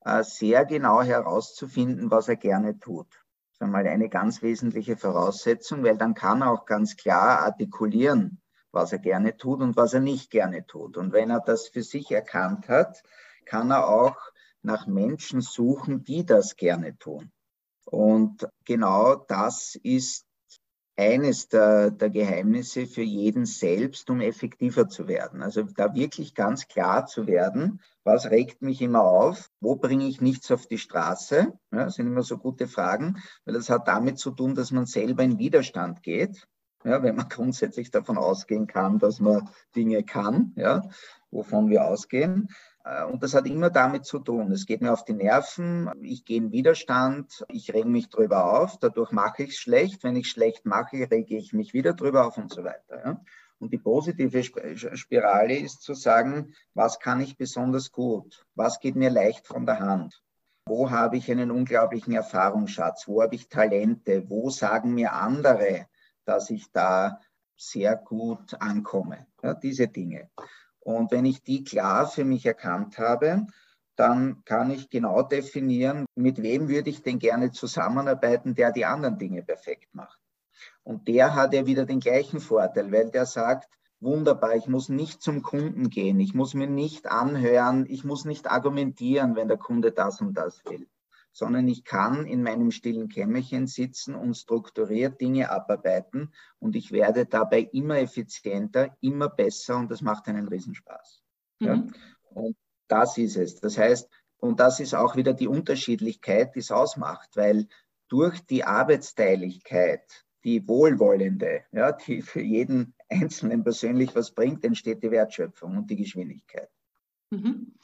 äh, 0.00 0.22
sehr 0.22 0.64
genau 0.64 1.02
herauszufinden, 1.02 2.10
was 2.10 2.28
er 2.28 2.36
gerne 2.36 2.78
tut. 2.78 3.08
Das 3.10 3.54
ist 3.56 3.62
einmal 3.62 3.86
eine 3.86 4.08
ganz 4.08 4.40
wesentliche 4.40 4.96
Voraussetzung, 4.96 5.84
weil 5.84 5.98
dann 5.98 6.14
kann 6.14 6.40
er 6.40 6.50
auch 6.50 6.64
ganz 6.64 6.96
klar 6.96 7.40
artikulieren, 7.40 8.40
was 8.72 8.92
er 8.92 9.00
gerne 9.00 9.36
tut 9.36 9.60
und 9.60 9.76
was 9.76 9.92
er 9.92 10.00
nicht 10.00 10.30
gerne 10.30 10.66
tut. 10.66 10.96
Und 10.96 11.12
wenn 11.12 11.28
er 11.28 11.40
das 11.40 11.68
für 11.68 11.82
sich 11.82 12.10
erkannt 12.10 12.68
hat, 12.68 13.02
kann 13.44 13.70
er 13.70 13.86
auch 13.86 14.16
nach 14.62 14.86
Menschen 14.86 15.42
suchen, 15.42 16.04
die 16.04 16.24
das 16.24 16.56
gerne 16.56 16.96
tun. 16.96 17.30
Und 17.90 18.48
genau 18.64 19.16
das 19.16 19.76
ist 19.82 20.24
eines 20.96 21.48
der, 21.48 21.90
der, 21.90 22.10
Geheimnisse 22.10 22.86
für 22.86 23.02
jeden 23.02 23.46
selbst, 23.46 24.10
um 24.10 24.20
effektiver 24.20 24.88
zu 24.88 25.08
werden. 25.08 25.42
Also 25.42 25.62
da 25.62 25.94
wirklich 25.94 26.34
ganz 26.34 26.68
klar 26.68 27.06
zu 27.06 27.26
werden, 27.26 27.80
was 28.04 28.30
regt 28.30 28.60
mich 28.60 28.82
immer 28.82 29.02
auf, 29.02 29.50
wo 29.60 29.76
bringe 29.76 30.06
ich 30.06 30.20
nichts 30.20 30.50
auf 30.50 30.66
die 30.66 30.78
Straße, 30.78 31.52
ja, 31.72 31.88
sind 31.88 32.06
immer 32.06 32.22
so 32.22 32.36
gute 32.36 32.68
Fragen, 32.68 33.16
weil 33.44 33.54
das 33.54 33.70
hat 33.70 33.88
damit 33.88 34.18
zu 34.18 34.30
tun, 34.30 34.54
dass 34.54 34.72
man 34.72 34.84
selber 34.84 35.22
in 35.22 35.38
Widerstand 35.38 36.02
geht. 36.02 36.46
Ja, 36.84 37.02
wenn 37.02 37.16
man 37.16 37.28
grundsätzlich 37.30 37.90
davon 37.90 38.18
ausgehen 38.18 38.66
kann, 38.66 38.98
dass 38.98 39.20
man 39.20 39.48
Dinge 39.74 40.04
kann, 40.04 40.52
ja, 40.56 40.82
wovon 41.30 41.70
wir 41.70 41.86
ausgehen. 41.86 42.48
Äh, 42.84 43.04
und 43.04 43.22
das 43.22 43.34
hat 43.34 43.46
immer 43.46 43.70
damit 43.70 44.04
zu 44.04 44.18
tun. 44.18 44.52
Es 44.52 44.66
geht 44.66 44.80
mir 44.80 44.92
auf 44.92 45.04
die 45.04 45.12
Nerven, 45.12 45.90
ich 46.02 46.24
gehe 46.24 46.38
in 46.38 46.52
Widerstand, 46.52 47.44
ich 47.48 47.72
rege 47.72 47.88
mich 47.88 48.08
drüber 48.08 48.60
auf, 48.60 48.78
dadurch 48.78 49.12
mache 49.12 49.44
ich 49.44 49.50
es 49.50 49.56
schlecht. 49.58 50.04
Wenn 50.04 50.16
ich 50.16 50.28
schlecht 50.28 50.66
mache, 50.66 51.10
rege 51.10 51.36
ich 51.36 51.52
mich 51.52 51.74
wieder 51.74 51.94
drüber 51.94 52.26
auf 52.26 52.38
und 52.38 52.52
so 52.52 52.64
weiter. 52.64 53.04
Ja. 53.04 53.20
Und 53.58 53.72
die 53.74 53.78
positive 53.78 54.42
Spirale 54.42 55.58
ist 55.58 55.82
zu 55.82 55.92
sagen, 55.92 56.54
was 56.72 56.98
kann 56.98 57.20
ich 57.20 57.36
besonders 57.36 57.92
gut? 57.92 58.46
Was 58.54 58.80
geht 58.80 58.96
mir 58.96 59.10
leicht 59.10 59.46
von 59.46 59.66
der 59.66 59.80
Hand? 59.80 60.22
Wo 60.64 60.90
habe 60.90 61.18
ich 61.18 61.30
einen 61.30 61.50
unglaublichen 61.50 62.14
Erfahrungsschatz? 62.14 63.06
Wo 63.06 63.22
habe 63.22 63.34
ich 63.34 63.48
Talente? 63.48 64.30
Wo 64.30 64.48
sagen 64.48 64.94
mir 64.94 65.12
andere, 65.12 65.88
dass 66.24 66.48
ich 66.48 66.72
da 66.72 67.20
sehr 67.56 67.96
gut 67.96 68.54
ankomme? 68.60 69.26
Ja, 69.42 69.52
diese 69.52 69.88
Dinge. 69.88 70.30
Und 70.80 71.10
wenn 71.10 71.24
ich 71.24 71.42
die 71.42 71.64
klar 71.64 72.08
für 72.08 72.24
mich 72.24 72.46
erkannt 72.46 72.98
habe, 72.98 73.46
dann 73.96 74.42
kann 74.44 74.70
ich 74.70 74.88
genau 74.88 75.22
definieren, 75.22 76.06
mit 76.14 76.42
wem 76.42 76.68
würde 76.68 76.90
ich 76.90 77.02
denn 77.02 77.18
gerne 77.18 77.52
zusammenarbeiten, 77.52 78.54
der 78.54 78.72
die 78.72 78.86
anderen 78.86 79.18
Dinge 79.18 79.42
perfekt 79.42 79.94
macht. 79.94 80.18
Und 80.82 81.06
der 81.08 81.34
hat 81.34 81.52
ja 81.52 81.66
wieder 81.66 81.84
den 81.84 82.00
gleichen 82.00 82.40
Vorteil, 82.40 82.90
weil 82.92 83.10
der 83.10 83.26
sagt, 83.26 83.68
wunderbar, 84.00 84.56
ich 84.56 84.66
muss 84.66 84.88
nicht 84.88 85.22
zum 85.22 85.42
Kunden 85.42 85.90
gehen, 85.90 86.18
ich 86.18 86.34
muss 86.34 86.54
mir 86.54 86.66
nicht 86.66 87.06
anhören, 87.06 87.84
ich 87.86 88.04
muss 88.04 88.24
nicht 88.24 88.50
argumentieren, 88.50 89.36
wenn 89.36 89.48
der 89.48 89.58
Kunde 89.58 89.92
das 89.92 90.20
und 90.20 90.34
das 90.34 90.64
will 90.64 90.88
sondern 91.32 91.68
ich 91.68 91.84
kann 91.84 92.26
in 92.26 92.42
meinem 92.42 92.70
stillen 92.70 93.08
Kämmerchen 93.08 93.66
sitzen 93.66 94.14
und 94.14 94.34
strukturiert 94.36 95.20
Dinge 95.20 95.50
abarbeiten 95.50 96.32
und 96.58 96.76
ich 96.76 96.92
werde 96.92 97.26
dabei 97.26 97.60
immer 97.72 97.98
effizienter, 97.98 98.96
immer 99.00 99.28
besser 99.28 99.76
und 99.76 99.90
das 99.90 100.02
macht 100.02 100.28
einen 100.28 100.48
Riesenspaß. 100.48 101.22
Mhm. 101.60 101.66
Ja? 101.66 101.84
Und 102.30 102.56
das 102.88 103.16
ist 103.18 103.36
es. 103.36 103.60
Das 103.60 103.78
heißt, 103.78 104.08
und 104.38 104.58
das 104.58 104.80
ist 104.80 104.94
auch 104.94 105.16
wieder 105.16 105.34
die 105.34 105.48
Unterschiedlichkeit, 105.48 106.54
die 106.54 106.60
es 106.60 106.72
ausmacht, 106.72 107.36
weil 107.36 107.68
durch 108.08 108.40
die 108.40 108.64
Arbeitsteiligkeit, 108.64 110.24
die 110.44 110.66
wohlwollende, 110.66 111.64
ja, 111.72 111.92
die 111.92 112.22
für 112.22 112.40
jeden 112.40 112.94
Einzelnen 113.08 113.62
persönlich 113.62 114.14
was 114.14 114.32
bringt, 114.32 114.64
entsteht 114.64 115.02
die 115.02 115.10
Wertschöpfung 115.10 115.76
und 115.76 115.90
die 115.90 115.96
Geschwindigkeit. 115.96 116.70
Mhm. 117.30 117.74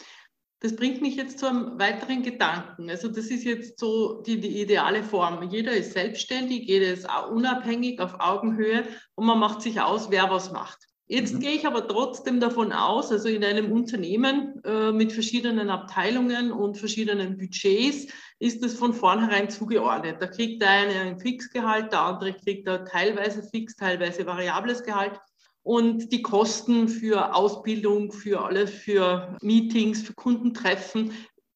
Das 0.60 0.74
bringt 0.74 1.02
mich 1.02 1.16
jetzt 1.16 1.38
zu 1.38 1.46
einem 1.46 1.78
weiteren 1.78 2.22
Gedanken. 2.22 2.88
Also 2.88 3.08
das 3.08 3.26
ist 3.26 3.44
jetzt 3.44 3.78
so 3.78 4.22
die, 4.22 4.40
die 4.40 4.62
ideale 4.62 5.02
Form. 5.02 5.42
Jeder 5.50 5.72
ist 5.72 5.92
selbstständig, 5.92 6.66
jeder 6.66 6.92
ist 6.92 7.06
unabhängig 7.30 8.00
auf 8.00 8.18
Augenhöhe 8.20 8.84
und 9.14 9.26
man 9.26 9.38
macht 9.38 9.60
sich 9.60 9.80
aus, 9.80 10.10
wer 10.10 10.30
was 10.30 10.52
macht. 10.52 10.86
Jetzt 11.08 11.34
mhm. 11.34 11.40
gehe 11.40 11.52
ich 11.52 11.66
aber 11.66 11.86
trotzdem 11.86 12.40
davon 12.40 12.72
aus, 12.72 13.12
also 13.12 13.28
in 13.28 13.44
einem 13.44 13.70
Unternehmen 13.70 14.60
äh, 14.64 14.90
mit 14.90 15.12
verschiedenen 15.12 15.70
Abteilungen 15.70 16.50
und 16.50 16.78
verschiedenen 16.78 17.36
Budgets 17.36 18.12
ist 18.38 18.64
es 18.64 18.74
von 18.74 18.92
vornherein 18.92 19.48
zugeordnet. 19.48 20.16
Da 20.20 20.26
kriegt 20.26 20.62
der 20.62 20.70
eine 20.70 20.94
ein 21.00 21.20
Fixgehalt, 21.20 21.92
der 21.92 22.00
andere 22.00 22.34
kriegt 22.34 22.66
da 22.66 22.78
teilweise 22.78 23.42
fix, 23.42 23.76
teilweise 23.76 24.26
variables 24.26 24.82
Gehalt 24.82 25.20
und 25.66 26.12
die 26.12 26.22
Kosten 26.22 26.88
für 26.88 27.34
Ausbildung, 27.34 28.12
für 28.12 28.40
alles, 28.44 28.70
für 28.70 29.36
Meetings, 29.42 30.00
für 30.02 30.14
Kundentreffen 30.14 31.10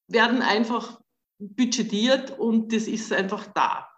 werden 0.09 0.43
einfach 0.43 1.01
budgetiert 1.39 2.37
und 2.37 2.73
das 2.73 2.89
ist 2.89 3.13
einfach 3.13 3.47
da. 3.55 3.89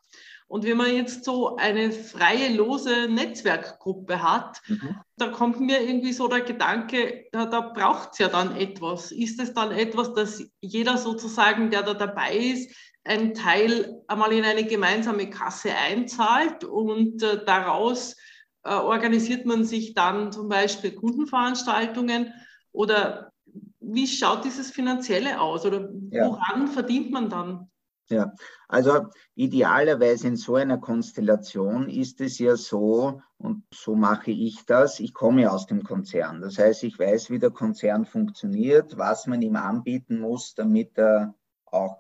Und 0.49 0.65
wenn 0.65 0.77
man 0.77 0.95
jetzt 0.95 1.25
so 1.25 1.57
eine 1.57 1.93
freie, 1.93 2.55
lose 2.55 3.09
Netzwerkgruppe 3.09 4.23
hat, 4.23 4.61
mhm. 4.69 4.97
da 5.17 5.29
kommt 5.29 5.61
mir 5.61 5.81
irgendwie 5.81 6.13
so 6.13 6.29
der 6.29 6.43
Gedanke, 6.43 7.25
da, 7.33 7.47
da 7.47 7.61
braucht 7.61 8.11
es 8.13 8.19
ja 8.19 8.29
dann 8.29 8.55
etwas. 8.55 9.13
Ist 9.13 9.41
es 9.41 9.55
dann 9.55 9.73
etwas, 9.73 10.13
dass 10.13 10.45
jeder 10.61 10.99
sozusagen, 10.99 11.71
der 11.71 11.85
da 11.85 11.95
dabei 11.95 12.37
ist, 12.37 12.71
einen 13.05 13.33
Teil 13.33 14.03
einmal 14.09 14.31
in 14.35 14.45
eine 14.45 14.65
gemeinsame 14.65 15.31
Kasse 15.31 15.75
einzahlt 15.75 16.65
und 16.65 17.23
äh, 17.23 17.43
daraus 17.47 18.15
organisiert 18.65 19.47
man 19.47 19.65
sich 19.65 19.95
dann 19.95 20.33
zum 20.33 20.49
Beispiel 20.49 20.93
Kundenveranstaltungen 20.93 22.33
oder 22.73 23.33
wie 23.81 24.07
schaut 24.07 24.45
dieses 24.45 24.71
Finanzielle 24.71 25.41
aus 25.41 25.67
oder 25.67 25.89
woran 25.91 26.67
ja. 26.67 26.73
verdient 26.73 27.11
man 27.11 27.29
dann? 27.29 27.69
Ja, 28.09 28.33
also 28.69 29.07
idealerweise 29.35 30.29
in 30.29 30.37
so 30.37 30.57
einer 30.57 30.79
Konstellation 30.79 31.89
ist 31.89 32.21
es 32.21 32.39
ja 32.39 32.57
so, 32.57 33.23
und 33.39 33.65
so 33.73 33.95
mache 33.95 34.31
ich 34.31 34.67
das, 34.67 35.01
ich 35.01 35.15
komme 35.15 35.51
aus 35.51 35.67
dem 35.67 35.83
Konzern. 35.83 36.41
Das 36.41 36.59
heißt, 36.59 36.85
ich 36.85 36.99
weiß, 36.99 37.31
wie 37.31 37.39
der 37.39 37.51
Konzern 37.51 38.05
funktioniert, 38.05 38.99
was 38.99 39.27
man 39.27 39.41
ihm 39.41 39.57
anbieten 39.57 40.21
muss, 40.21 40.55
damit 40.55 40.99
er 40.99 41.35
auch 41.73 41.99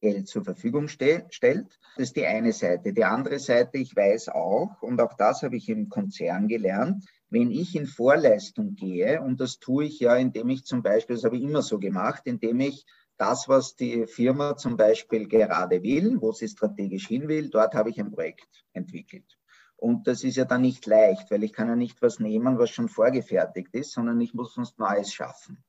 Geld 0.00 0.28
zur 0.28 0.44
Verfügung 0.44 0.88
stellt. 0.88 1.78
Das 1.96 2.08
ist 2.08 2.16
die 2.16 2.26
eine 2.26 2.52
Seite. 2.52 2.92
Die 2.92 3.04
andere 3.04 3.38
Seite, 3.38 3.78
ich 3.78 3.96
weiß 3.96 4.28
auch, 4.28 4.82
und 4.82 5.00
auch 5.00 5.14
das 5.14 5.42
habe 5.42 5.56
ich 5.56 5.68
im 5.68 5.88
Konzern 5.88 6.48
gelernt, 6.48 7.04
wenn 7.30 7.50
ich 7.50 7.74
in 7.74 7.86
Vorleistung 7.86 8.74
gehe, 8.74 9.20
und 9.20 9.40
das 9.40 9.58
tue 9.58 9.86
ich 9.86 9.98
ja, 10.00 10.14
indem 10.14 10.50
ich 10.50 10.64
zum 10.64 10.82
Beispiel, 10.82 11.16
das 11.16 11.24
habe 11.24 11.36
ich 11.36 11.42
immer 11.42 11.62
so 11.62 11.78
gemacht, 11.78 12.22
indem 12.26 12.60
ich 12.60 12.86
das, 13.16 13.48
was 13.48 13.76
die 13.76 14.06
Firma 14.06 14.56
zum 14.56 14.76
Beispiel 14.76 15.28
gerade 15.28 15.82
will, 15.82 16.20
wo 16.20 16.32
sie 16.32 16.48
strategisch 16.48 17.08
hin 17.08 17.28
will, 17.28 17.48
dort 17.48 17.74
habe 17.74 17.90
ich 17.90 17.98
ein 18.00 18.10
Projekt 18.10 18.64
entwickelt. 18.72 19.38
Und 19.76 20.06
das 20.06 20.24
ist 20.24 20.36
ja 20.36 20.44
dann 20.44 20.62
nicht 20.62 20.86
leicht, 20.86 21.30
weil 21.30 21.44
ich 21.44 21.52
kann 21.52 21.68
ja 21.68 21.76
nicht 21.76 22.00
was 22.02 22.18
nehmen, 22.18 22.58
was 22.58 22.70
schon 22.70 22.88
vorgefertigt 22.88 23.74
ist, 23.74 23.92
sondern 23.92 24.20
ich 24.20 24.34
muss 24.34 24.56
was 24.56 24.76
Neues 24.78 25.12
schaffen. 25.12 25.62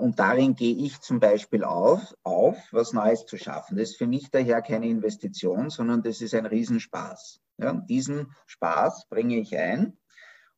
Und 0.00 0.18
darin 0.18 0.54
gehe 0.54 0.74
ich 0.74 0.98
zum 1.02 1.20
Beispiel 1.20 1.62
auf, 1.62 2.16
auf, 2.22 2.56
was 2.72 2.94
Neues 2.94 3.26
zu 3.26 3.36
schaffen. 3.36 3.76
Das 3.76 3.90
ist 3.90 3.98
für 3.98 4.06
mich 4.06 4.30
daher 4.30 4.62
keine 4.62 4.88
Investition, 4.88 5.68
sondern 5.68 6.02
das 6.02 6.22
ist 6.22 6.34
ein 6.34 6.46
Riesenspaß. 6.46 7.40
Ja, 7.58 7.74
diesen 7.74 8.34
Spaß 8.46 9.08
bringe 9.10 9.38
ich 9.38 9.54
ein 9.58 9.98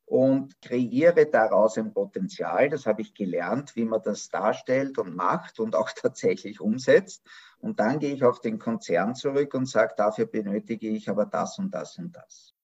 und 0.05 0.63
kreiere 0.63 1.27
daraus 1.27 1.77
ein 1.77 1.93
Potenzial. 1.93 2.69
Das 2.69 2.87
habe 2.87 3.03
ich 3.03 3.15
gelernt, 3.15 3.75
wie 3.75 3.85
man 3.85 4.01
das 4.01 4.29
darstellt 4.29 4.97
und 4.99 5.17
macht 5.17 5.59
und 5.59 5.75
auch 5.75 5.91
tatsächlich 5.97 6.61
umsetzt. 6.61 7.27
Und 7.59 7.81
dann 7.81 7.99
gehe 7.99 8.15
ich 8.15 8.23
auf 8.23 8.41
den 8.41 8.61
Konzern 8.61 9.17
zurück 9.17 9.55
und 9.55 9.67
sage, 9.67 9.95
dafür 9.97 10.27
benötige 10.27 10.89
ich 10.89 11.09
aber 11.09 11.27
das 11.27 11.59
und 11.59 11.75
das 11.75 11.99
und 11.99 12.15
das. 12.15 12.55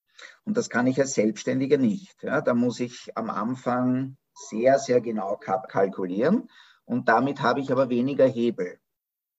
Und 0.45 0.57
das 0.57 0.71
kann 0.71 0.87
ich 0.87 1.01
als 1.01 1.15
Selbstständiger 1.15 1.77
nicht. 1.77 2.23
Ja, 2.23 2.41
da 2.41 2.55
muss 2.55 2.79
ich 2.79 3.11
am 3.17 3.31
Anfang 3.31 4.17
sehr, 4.33 4.79
sehr 4.79 5.01
genau 5.01 5.37
kalkulieren 5.37 6.49
und 6.89 7.09
damit 7.09 7.43
habe 7.43 7.61
ich 7.61 7.71
aber 7.71 7.91
weniger 7.91 8.27
Hebel. 8.27 8.81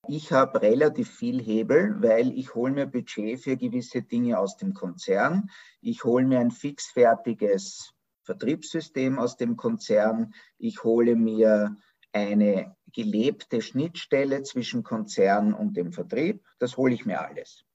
Ich 0.08 0.32
habe 0.32 0.62
relativ 0.62 1.10
viel 1.10 1.42
Hebel, 1.42 1.96
weil 2.00 2.32
ich 2.38 2.54
hole 2.54 2.72
mir 2.72 2.86
Budget 2.86 3.40
für 3.40 3.58
gewisse 3.58 4.04
Dinge 4.04 4.38
aus 4.38 4.56
dem 4.56 4.76
Konzern. 4.76 5.50
Ich 5.82 6.04
hole 6.04 6.26
mir 6.26 6.40
ein 6.40 6.52
fixfertiges 6.52 7.94
Vertriebssystem 8.24 9.18
aus 9.18 9.36
dem 9.36 9.58
Konzern. 9.58 10.36
Ich 10.60 10.84
hole 10.84 11.16
mir 11.16 11.76
eine 12.12 12.76
gelebte 12.94 13.64
Schnittstelle 13.64 14.44
zwischen 14.44 14.84
Konzern 14.84 15.54
und 15.56 15.76
dem 15.76 15.92
Vertrieb. 15.92 16.46
Das 16.60 16.78
hole 16.78 16.94
ich 16.94 17.08
mir 17.08 17.20
alles. 17.20 17.66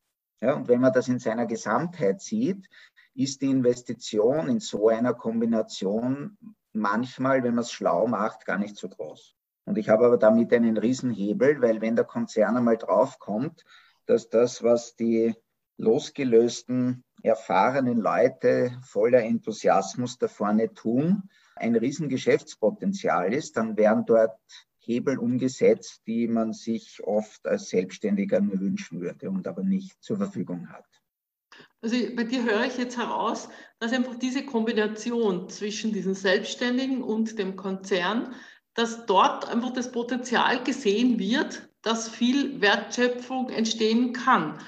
Ja, 0.40 0.54
und 0.54 0.68
wenn 0.68 0.80
man 0.80 0.92
das 0.92 1.08
in 1.08 1.18
seiner 1.18 1.46
Gesamtheit 1.46 2.20
sieht, 2.20 2.68
ist 3.14 3.42
die 3.42 3.50
Investition 3.50 4.48
in 4.48 4.60
so 4.60 4.88
einer 4.88 5.14
Kombination 5.14 6.38
manchmal, 6.72 7.42
wenn 7.42 7.56
man 7.56 7.62
es 7.62 7.72
schlau 7.72 8.06
macht, 8.06 8.44
gar 8.44 8.58
nicht 8.58 8.76
so 8.76 8.88
groß. 8.88 9.34
Und 9.64 9.78
ich 9.78 9.88
habe 9.88 10.06
aber 10.06 10.18
damit 10.18 10.52
einen 10.52 10.76
Riesenhebel, 10.76 11.60
weil 11.62 11.80
wenn 11.80 11.96
der 11.96 12.04
Konzern 12.04 12.56
einmal 12.56 12.76
draufkommt, 12.76 13.64
dass 14.06 14.28
das, 14.28 14.62
was 14.62 14.94
die 14.96 15.34
losgelösten, 15.76 17.02
erfahrenen 17.22 17.98
Leute 17.98 18.78
voller 18.82 19.22
Enthusiasmus 19.22 20.18
da 20.18 20.28
vorne 20.28 20.72
tun, 20.74 21.30
ein 21.56 21.74
Riesengeschäftspotenzial 21.74 23.32
ist, 23.32 23.56
dann 23.56 23.76
werden 23.76 24.04
dort 24.06 24.38
Hebel 24.80 25.18
umgesetzt, 25.18 26.02
die 26.06 26.28
man 26.28 26.52
sich 26.52 27.02
oft 27.02 27.46
als 27.46 27.70
Selbstständiger 27.70 28.40
nur 28.40 28.60
wünschen 28.60 29.00
würde 29.00 29.30
und 29.30 29.48
aber 29.48 29.62
nicht 29.62 30.02
zur 30.02 30.18
Verfügung 30.18 30.68
hat. 30.68 30.84
Also 31.80 31.96
bei 32.16 32.24
dir 32.24 32.44
höre 32.44 32.64
ich 32.64 32.78
jetzt 32.78 32.96
heraus, 32.96 33.48
dass 33.78 33.92
einfach 33.92 34.16
diese 34.16 34.44
Kombination 34.44 35.48
zwischen 35.48 35.92
diesen 35.92 36.14
Selbstständigen 36.14 37.02
und 37.02 37.38
dem 37.38 37.56
Konzern 37.56 38.34
dass 38.74 39.06
dort 39.06 39.48
einfach 39.48 39.72
das 39.72 39.90
Potenzial 39.90 40.62
gesehen 40.62 41.18
wird, 41.18 41.68
dass 41.82 42.08
viel 42.08 42.60
Wertschöpfung 42.60 43.50
entstehen 43.50 44.12
kann. 44.12 44.58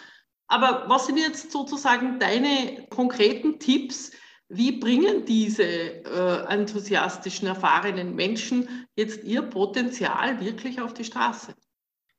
Aber 0.49 0.85
was 0.89 1.07
sind 1.07 1.19
jetzt 1.19 1.51
sozusagen 1.51 2.21
deine 2.21 2.87
konkreten 2.91 3.59
Tipps? 3.59 4.13
Wie 4.49 4.79
bringen 4.79 5.25
diese 5.25 5.65
äh, 5.65 6.45
enthusiastischen, 6.49 7.49
erfahrenen 7.49 8.15
Menschen 8.15 8.87
jetzt 8.95 9.25
ihr 9.25 9.43
Potenzial 9.43 10.41
wirklich 10.41 10.81
auf 10.81 10.95
die 10.95 11.05
Straße? 11.05 11.55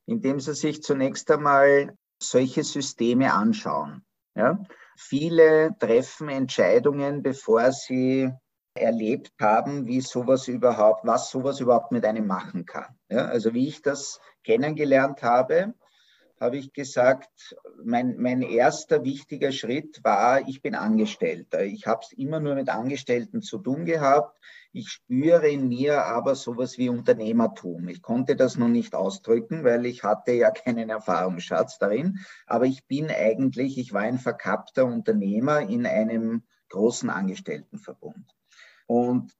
Indem 0.08 0.42
sie 0.42 0.54
sich 0.54 0.84
zunächst 0.84 1.32
einmal 1.32 1.98
solche 2.22 2.64
Systeme 2.64 3.34
anschauen. 3.34 4.04
Ja? 4.36 4.62
Viele 4.98 5.76
treffen 5.80 6.28
Entscheidungen, 6.28 7.24
bevor 7.24 7.72
sie 7.72 8.30
erlebt 8.82 9.32
haben, 9.40 9.86
wie 9.88 10.02
sowas 10.02 10.48
überhaupt, 10.48 11.06
was 11.06 11.30
sowas 11.30 11.60
überhaupt 11.60 11.92
mit 11.92 12.06
einem 12.06 12.28
machen 12.28 12.66
kann. 12.66 12.98
Ja? 13.10 13.26
Also 13.26 13.54
wie 13.54 13.68
ich 13.68 13.82
das 13.82 14.20
kennengelernt 14.44 15.24
habe, 15.24 15.74
habe 16.40 16.58
ich 16.58 16.74
gesagt, 16.74 17.56
mein, 17.84 18.18
mein 18.18 18.42
erster 18.42 19.04
wichtiger 19.04 19.52
Schritt 19.52 20.04
war, 20.04 20.48
ich 20.48 20.62
bin 20.62 20.76
Angestellter. 20.76 21.64
Ich 21.64 21.88
habe 21.88 22.02
es 22.04 22.12
immer 22.12 22.40
nur 22.40 22.56
mit 22.56 22.70
Angestellten 22.70 23.42
zu 23.42 23.58
tun 23.58 23.86
gehabt. 23.86 24.40
Ich 24.72 24.90
spüre 24.90 25.48
in 25.50 25.68
mir 25.68 26.04
aber 26.04 26.36
sowas 26.36 26.78
wie 26.78 26.90
Unternehmertum. 26.90 27.88
Ich 27.88 28.04
konnte 28.04 28.36
das 28.36 28.58
noch 28.58 28.68
nicht 28.68 28.94
ausdrücken, 28.94 29.64
weil 29.64 29.86
ich 29.88 30.04
hatte 30.04 30.34
ja 30.34 30.52
keinen 30.66 30.90
Erfahrungsschatz 30.90 31.80
darin. 31.80 32.20
Aber 32.46 32.66
ich 32.66 32.86
bin 32.86 33.10
eigentlich, 33.10 33.78
ich 33.80 33.94
war 33.94 34.02
ein 34.02 34.20
verkappter 34.20 34.86
Unternehmer 34.86 35.62
in 35.62 35.88
einem 35.88 36.44
großen 36.70 37.10
Angestelltenverbund. 37.10 38.37
Und 38.88 39.32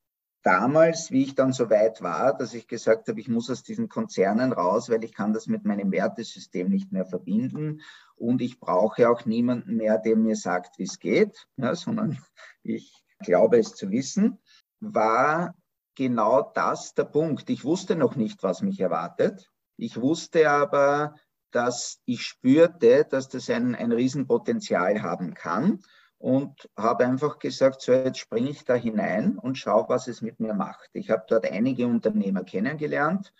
damals, 0.44 1.12
wie 1.12 1.24
ich 1.24 1.36
dann 1.36 1.52
so 1.52 1.70
weit 1.70 2.02
war, 2.02 2.38
dass 2.38 2.54
ich 2.54 2.68
gesagt 2.68 3.08
habe, 3.08 3.20
ich 3.20 3.28
muss 3.28 3.50
aus 3.50 3.64
diesen 3.64 3.90
Konzernen 3.90 4.54
raus, 4.54 4.90
weil 4.90 5.04
ich 5.04 5.14
kann 5.14 5.34
das 5.34 5.48
mit 5.48 5.66
meinem 5.66 5.92
Wertesystem 5.92 6.70
nicht 6.70 6.92
mehr 6.92 7.06
verbinden 7.06 7.82
und 8.16 8.42
ich 8.42 8.60
brauche 8.60 9.10
auch 9.10 9.26
niemanden 9.26 9.76
mehr, 9.76 9.98
der 9.98 10.16
mir 10.16 10.36
sagt, 10.36 10.80
wie 10.80 10.84
es 10.84 11.00
geht, 11.00 11.48
ja, 11.58 11.76
sondern 11.76 12.18
ich 12.64 12.94
glaube 13.20 13.58
es 13.58 13.76
zu 13.76 13.90
wissen, 13.90 14.40
war 14.80 15.56
genau 15.96 16.52
das 16.54 16.94
der 16.94 17.06
Punkt. 17.06 17.50
Ich 17.50 17.66
wusste 17.66 17.96
noch 17.96 18.16
nicht, 18.16 18.44
was 18.44 18.62
mich 18.62 18.80
erwartet. 18.80 19.52
Ich 19.76 20.00
wusste 20.00 20.50
aber, 20.50 21.16
dass 21.52 22.00
ich 22.06 22.24
spürte, 22.24 23.06
dass 23.10 23.30
das 23.30 23.50
ein, 23.50 23.76
ein 23.76 23.92
Riesenpotenzial 23.92 25.02
haben 25.02 25.34
kann 25.34 25.80
und 26.20 26.70
habe 26.76 27.06
einfach 27.06 27.40
gesagt, 27.40 27.82
so 27.82 27.92
jetzt 27.92 28.20
springe 28.20 28.50
ich 28.50 28.66
da 28.66 28.74
hinein 28.74 29.38
und 29.38 29.58
schaue, 29.58 29.88
was 29.90 30.08
es 30.08 30.22
mit 30.22 30.40
mir 30.40 30.54
macht. 30.54 30.90
Ich 30.94 31.10
habe 31.10 31.26
dort 31.28 31.50
einige 31.50 31.86
Unternehmer 31.86 32.44
kennengelernt, 32.44 33.34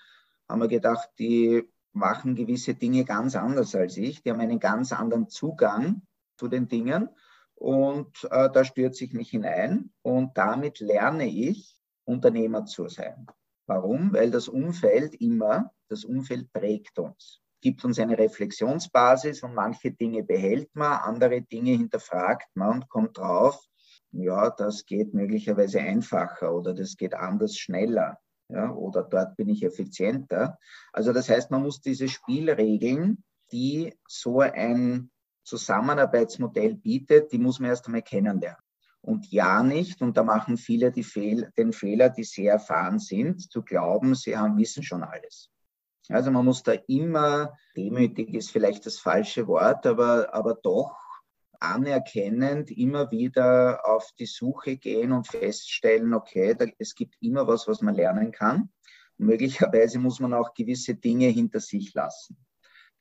haben 0.48 0.60
mir 0.60 0.68
gedacht, 0.68 1.10
die 1.18 1.68
machen 1.94 2.36
gewisse 2.36 2.76
Dinge 2.76 3.04
ganz 3.06 3.36
anders 3.36 3.74
als 3.74 3.98
ich, 3.98 4.22
die 4.22 4.30
haben 4.30 4.40
einen 4.40 4.60
ganz 4.60 4.94
anderen 4.94 5.30
Zugang 5.30 6.04
zu 6.38 6.48
den 6.48 6.68
Dingen 6.68 7.10
und 7.56 8.28
äh, 8.30 8.50
da 8.52 8.64
stürze 8.64 9.06
ich 9.06 9.14
mich 9.14 9.32
hinein 9.32 9.92
und 10.04 10.38
damit 10.38 10.80
lerne 10.80 11.28
ich, 11.28 11.76
Unternehmer 12.06 12.66
zu 12.66 12.88
sein. 12.88 13.26
Warum? 13.66 14.14
Weil 14.14 14.32
das 14.32 14.48
Umfeld 14.48 15.16
immer, 15.16 15.74
das 15.90 16.06
Umfeld 16.06 16.54
prägt 16.54 17.00
uns 17.00 17.42
gibt 17.62 17.84
uns 17.86 18.00
eine 18.00 18.18
Reflexionsbasis 18.18 19.44
und 19.44 19.54
manche 19.54 19.92
Dinge 19.92 20.24
behält 20.24 20.76
man, 20.76 21.00
andere 21.00 21.42
Dinge 21.42 21.72
hinterfragt 21.72 22.50
man 22.56 22.74
und 22.74 22.90
kommt 22.90 23.18
drauf, 23.18 23.60
ja, 24.12 24.50
das 24.50 24.86
geht 24.86 25.14
möglicherweise 25.14 25.80
einfacher 25.80 26.54
oder 26.54 26.74
das 26.74 26.98
geht 26.98 27.14
anders 27.14 27.58
schneller. 27.58 28.18
Ja, 28.50 28.72
oder 28.72 29.04
dort 29.04 29.36
bin 29.36 29.50
ich 29.50 29.64
effizienter. 29.64 30.58
Also 30.94 31.12
das 31.12 31.28
heißt, 31.28 31.52
man 31.52 31.64
muss 31.64 31.82
diese 31.82 32.08
Spielregeln, 32.08 33.24
die 33.52 33.94
so 34.08 34.40
ein 34.40 35.12
Zusammenarbeitsmodell 35.44 36.76
bietet, 36.76 37.32
die 37.34 37.40
muss 37.40 37.60
man 37.60 37.72
erst 37.72 37.88
einmal 37.88 38.04
kennenlernen. 38.04 38.62
Und 39.02 39.32
ja 39.32 39.64
nicht, 39.64 40.02
und 40.02 40.18
da 40.18 40.24
machen 40.24 40.58
viele 40.58 40.92
Fehl, 40.92 41.52
den 41.58 41.74
Fehler, 41.74 42.10
die 42.10 42.24
sehr 42.24 42.54
erfahren 42.54 43.00
sind, 43.00 43.52
zu 43.52 43.64
glauben, 43.64 44.16
sie 44.16 44.38
haben, 44.38 44.58
wissen 44.58 44.84
schon 44.84 45.04
alles. 45.04 45.50
Also 46.10 46.32
man 46.32 46.46
muss 46.46 46.64
da 46.64 46.74
immer, 46.88 47.58
demütig 47.76 48.34
ist 48.34 48.52
vielleicht 48.52 48.86
das 48.86 48.98
falsche 48.98 49.48
Wort, 49.48 49.86
aber, 49.86 50.34
aber 50.34 50.56
doch 50.56 50.96
anerkennend 51.60 52.72
immer 52.72 53.12
wieder 53.12 53.82
auf 53.86 54.12
die 54.18 54.26
Suche 54.26 54.78
gehen 54.78 55.12
und 55.12 55.28
feststellen, 55.28 56.14
okay, 56.14 56.56
da, 56.56 56.66
es 56.78 56.96
gibt 56.96 57.16
immer 57.22 57.48
was, 57.48 57.68
was 57.68 57.82
man 57.82 57.96
lernen 57.96 58.32
kann. 58.32 58.70
möglicherweise 59.18 60.00
muss 60.00 60.20
man 60.20 60.34
auch 60.34 60.54
gewisse 60.54 60.96
Dinge 60.96 61.28
hinter 61.28 61.60
sich 61.60 61.94
lassen, 61.96 62.38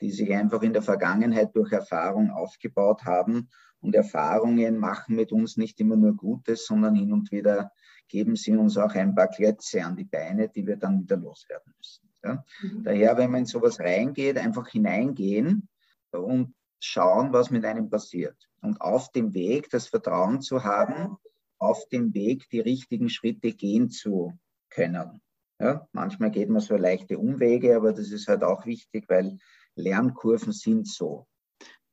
die 0.00 0.10
sich 0.10 0.32
einfach 0.32 0.62
in 0.62 0.72
der 0.72 0.82
Vergangenheit 0.82 1.54
durch 1.54 1.72
Erfahrung 1.72 2.30
aufgebaut 2.30 3.04
haben. 3.04 3.50
Und 3.80 3.94
Erfahrungen 3.94 4.78
machen 4.78 5.14
mit 5.14 5.30
uns 5.30 5.58
nicht 5.58 5.78
immer 5.80 5.96
nur 5.96 6.16
Gutes, 6.16 6.66
sondern 6.66 6.94
hin 6.94 7.12
und 7.12 7.30
wieder 7.30 7.70
geben 8.08 8.34
sie 8.34 8.56
uns 8.56 8.78
auch 8.78 8.94
ein 8.94 9.14
paar 9.14 9.28
Klötze 9.28 9.84
an 9.84 9.96
die 9.96 10.04
Beine, 10.04 10.48
die 10.48 10.66
wir 10.66 10.76
dann 10.76 11.02
wieder 11.02 11.16
loswerden 11.16 11.74
müssen. 11.76 12.05
Ja? 12.24 12.44
Mhm. 12.62 12.84
Daher, 12.84 13.16
wenn 13.16 13.30
man 13.30 13.40
in 13.40 13.46
sowas 13.46 13.80
reingeht, 13.80 14.38
einfach 14.38 14.68
hineingehen 14.68 15.68
und 16.10 16.54
schauen, 16.80 17.32
was 17.32 17.50
mit 17.50 17.64
einem 17.64 17.90
passiert. 17.90 18.36
Und 18.60 18.80
auf 18.80 19.12
dem 19.12 19.34
Weg 19.34 19.70
das 19.70 19.88
Vertrauen 19.88 20.40
zu 20.40 20.64
haben, 20.64 21.16
auf 21.58 21.88
dem 21.88 22.14
Weg 22.14 22.48
die 22.50 22.60
richtigen 22.60 23.08
Schritte 23.08 23.52
gehen 23.52 23.90
zu 23.90 24.38
können. 24.70 25.20
Ja? 25.58 25.88
Manchmal 25.92 26.30
geht 26.30 26.48
man 26.48 26.60
so 26.60 26.76
leichte 26.76 27.18
Umwege, 27.18 27.76
aber 27.76 27.92
das 27.92 28.10
ist 28.10 28.28
halt 28.28 28.42
auch 28.42 28.66
wichtig, 28.66 29.04
weil 29.08 29.38
Lernkurven 29.74 30.52
sind 30.52 30.86
so. 30.88 31.26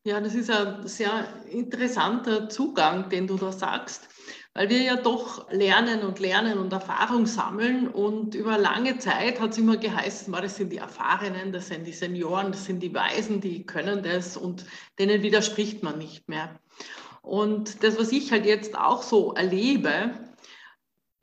Ja, 0.05 0.19
das 0.19 0.35
ist 0.35 0.49
ein 0.49 0.85
sehr 0.85 1.45
interessanter 1.45 2.49
Zugang, 2.49 3.09
den 3.09 3.25
du 3.25 3.37
da 3.37 3.53
sagst 3.53 4.09
weil 4.53 4.69
wir 4.69 4.81
ja 4.81 4.95
doch 4.95 5.51
lernen 5.51 6.01
und 6.01 6.19
lernen 6.19 6.59
und 6.59 6.71
Erfahrung 6.73 7.25
sammeln. 7.25 7.87
Und 7.87 8.35
über 8.35 8.57
lange 8.57 8.99
Zeit 8.99 9.39
hat 9.39 9.51
es 9.51 9.57
immer 9.57 9.77
geheißen, 9.77 10.31
das 10.33 10.57
sind 10.57 10.71
die 10.71 10.77
Erfahrenen, 10.77 11.51
das 11.51 11.67
sind 11.67 11.87
die 11.87 11.93
Senioren, 11.93 12.51
das 12.51 12.65
sind 12.65 12.81
die 12.81 12.93
Weisen, 12.93 13.41
die 13.41 13.65
können 13.65 14.03
das 14.03 14.37
und 14.37 14.65
denen 14.99 15.23
widerspricht 15.23 15.81
man 15.81 15.97
nicht 15.97 16.29
mehr. 16.29 16.59
Und 17.21 17.83
das, 17.83 17.97
was 17.97 18.11
ich 18.11 18.31
halt 18.31 18.45
jetzt 18.45 18.77
auch 18.77 19.01
so 19.01 19.33
erlebe, 19.33 20.11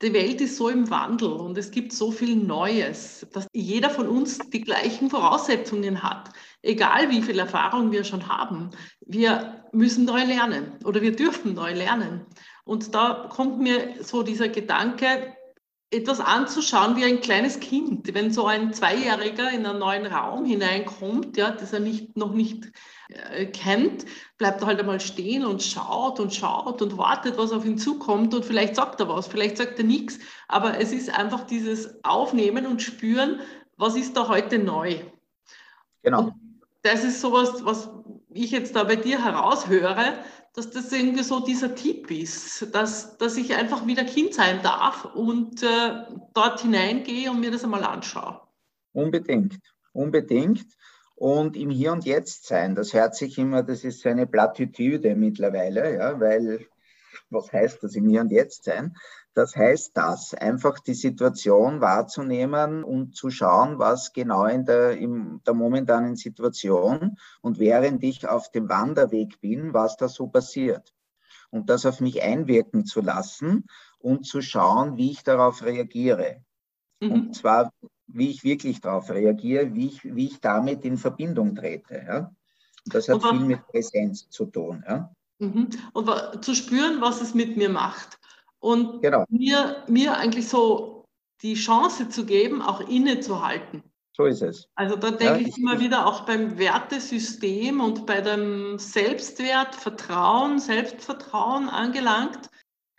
die 0.01 0.13
Welt 0.13 0.41
ist 0.41 0.57
so 0.57 0.67
im 0.67 0.89
Wandel 0.89 1.29
und 1.31 1.57
es 1.59 1.69
gibt 1.69 1.93
so 1.93 2.11
viel 2.11 2.35
Neues, 2.35 3.27
dass 3.33 3.45
jeder 3.53 3.91
von 3.91 4.07
uns 4.07 4.39
die 4.49 4.61
gleichen 4.61 5.11
Voraussetzungen 5.11 6.01
hat. 6.01 6.31
Egal 6.63 7.11
wie 7.11 7.21
viel 7.21 7.37
Erfahrung 7.37 7.91
wir 7.91 8.03
schon 8.03 8.27
haben, 8.27 8.71
wir 9.05 9.63
müssen 9.71 10.05
neu 10.05 10.23
lernen 10.23 10.79
oder 10.83 11.03
wir 11.03 11.15
dürfen 11.15 11.53
neu 11.53 11.73
lernen. 11.73 12.25
Und 12.63 12.93
da 12.93 13.27
kommt 13.29 13.59
mir 13.59 14.03
so 14.03 14.23
dieser 14.23 14.49
Gedanke, 14.49 15.35
etwas 15.93 16.21
anzuschauen 16.21 16.95
wie 16.95 17.03
ein 17.03 17.19
kleines 17.19 17.59
Kind. 17.59 18.13
Wenn 18.13 18.31
so 18.31 18.47
ein 18.47 18.73
Zweijähriger 18.73 19.51
in 19.51 19.65
einen 19.65 19.79
neuen 19.79 20.05
Raum 20.05 20.45
hineinkommt, 20.45 21.35
ja, 21.35 21.51
das 21.51 21.73
er 21.73 21.81
nicht, 21.81 22.15
noch 22.15 22.31
nicht 22.33 22.71
äh, 23.09 23.45
kennt, 23.47 24.05
bleibt 24.37 24.61
er 24.61 24.67
halt 24.67 24.79
einmal 24.79 25.01
stehen 25.01 25.43
und 25.45 25.61
schaut 25.61 26.21
und 26.21 26.33
schaut 26.33 26.81
und 26.81 26.97
wartet, 26.97 27.37
was 27.37 27.51
auf 27.51 27.65
ihn 27.65 27.77
zukommt 27.77 28.33
und 28.33 28.45
vielleicht 28.45 28.77
sagt 28.77 29.01
er 29.01 29.09
was, 29.09 29.27
vielleicht 29.27 29.57
sagt 29.57 29.79
er 29.79 29.85
nichts, 29.85 30.17
aber 30.47 30.79
es 30.79 30.93
ist 30.93 31.13
einfach 31.13 31.45
dieses 31.45 32.01
Aufnehmen 32.05 32.65
und 32.67 32.81
Spüren, 32.81 33.41
was 33.75 33.97
ist 33.97 34.15
da 34.15 34.29
heute 34.29 34.59
neu. 34.59 34.95
Genau. 36.03 36.23
Und 36.23 36.33
das 36.83 37.03
ist 37.03 37.19
sowas, 37.19 37.65
was 37.65 37.89
ich 38.33 38.51
jetzt 38.51 38.75
da 38.75 38.83
bei 38.83 38.95
dir 38.95 39.23
heraushöre, 39.23 40.13
dass 40.53 40.69
das 40.69 40.91
irgendwie 40.91 41.23
so 41.23 41.39
dieser 41.39 41.75
Tipp 41.75 42.11
ist, 42.11 42.73
dass, 42.73 43.17
dass 43.17 43.37
ich 43.37 43.55
einfach 43.55 43.87
wieder 43.87 44.03
Kind 44.03 44.33
sein 44.33 44.61
darf 44.61 45.05
und 45.15 45.63
äh, 45.63 46.03
dort 46.33 46.61
hineingehe 46.61 47.31
und 47.31 47.39
mir 47.39 47.51
das 47.51 47.63
einmal 47.63 47.83
anschaue. 47.83 48.41
Unbedingt, 48.93 49.59
unbedingt. 49.93 50.65
Und 51.15 51.55
im 51.55 51.69
Hier 51.69 51.91
und 51.93 52.03
Jetzt 52.03 52.47
sein, 52.47 52.75
das 52.75 52.93
hört 52.93 53.15
sich 53.15 53.37
immer, 53.37 53.63
das 53.63 53.83
ist 53.83 54.05
eine 54.07 54.25
Plattitüde 54.27 55.15
mittlerweile, 55.15 55.95
ja, 55.95 56.19
weil 56.19 56.65
was 57.29 57.51
heißt 57.51 57.83
das 57.83 57.95
im 57.95 58.09
Hier 58.09 58.21
und 58.21 58.31
Jetzt 58.31 58.63
sein? 58.63 58.95
Das 59.33 59.55
heißt 59.55 59.95
das, 59.95 60.33
einfach 60.33 60.79
die 60.79 60.93
Situation 60.93 61.79
wahrzunehmen 61.79 62.83
und 62.83 63.15
zu 63.15 63.29
schauen, 63.29 63.79
was 63.79 64.11
genau 64.11 64.45
in 64.45 64.65
der, 64.65 64.97
in 64.97 65.41
der 65.45 65.53
momentanen 65.53 66.17
Situation 66.17 67.17
und 67.41 67.57
während 67.57 68.03
ich 68.03 68.27
auf 68.27 68.51
dem 68.51 68.67
Wanderweg 68.67 69.39
bin, 69.39 69.73
was 69.73 69.95
da 69.95 70.09
so 70.09 70.27
passiert. 70.27 70.93
Und 71.49 71.69
das 71.69 71.85
auf 71.85 72.01
mich 72.01 72.21
einwirken 72.21 72.85
zu 72.85 73.01
lassen 73.01 73.65
und 73.99 74.25
zu 74.25 74.41
schauen, 74.41 74.97
wie 74.97 75.11
ich 75.11 75.23
darauf 75.23 75.63
reagiere. 75.63 76.43
Mhm. 76.99 77.11
Und 77.11 77.35
zwar, 77.35 77.71
wie 78.07 78.29
ich 78.29 78.43
wirklich 78.43 78.81
darauf 78.81 79.09
reagiere, 79.09 79.73
wie 79.73 79.87
ich, 79.87 80.03
wie 80.03 80.25
ich 80.25 80.41
damit 80.41 80.83
in 80.83 80.97
Verbindung 80.97 81.55
trete. 81.55 82.03
Ja? 82.05 82.31
Das 82.85 83.07
hat 83.07 83.23
viel 83.23 83.39
mit 83.39 83.65
Präsenz 83.67 84.29
zu 84.29 84.45
tun. 84.45 84.83
Ja? 84.87 85.13
Mhm. 85.39 85.69
Und 85.93 86.43
zu 86.43 86.53
spüren, 86.53 86.99
was 86.99 87.21
es 87.21 87.33
mit 87.33 87.55
mir 87.55 87.69
macht. 87.69 88.19
Und 88.61 89.01
genau. 89.01 89.25
mir, 89.29 89.83
mir 89.87 90.17
eigentlich 90.17 90.47
so 90.47 91.05
die 91.41 91.55
Chance 91.55 92.09
zu 92.09 92.25
geben, 92.25 92.61
auch 92.61 92.79
innezuhalten. 92.87 93.83
So 94.15 94.25
ist 94.25 94.41
es. 94.41 94.69
Also 94.75 94.95
da 94.95 95.09
denke 95.09 95.41
ja, 95.41 95.47
ich, 95.47 95.57
immer 95.57 95.79
wieder 95.79 96.05
auch 96.05 96.25
beim 96.25 96.57
Wertesystem 96.57 97.79
und 97.79 98.05
bei 98.05 98.21
dem 98.21 98.77
Selbstwert, 98.77 99.73
Vertrauen, 99.73 100.59
Selbstvertrauen 100.59 101.69
angelangt, 101.69 102.49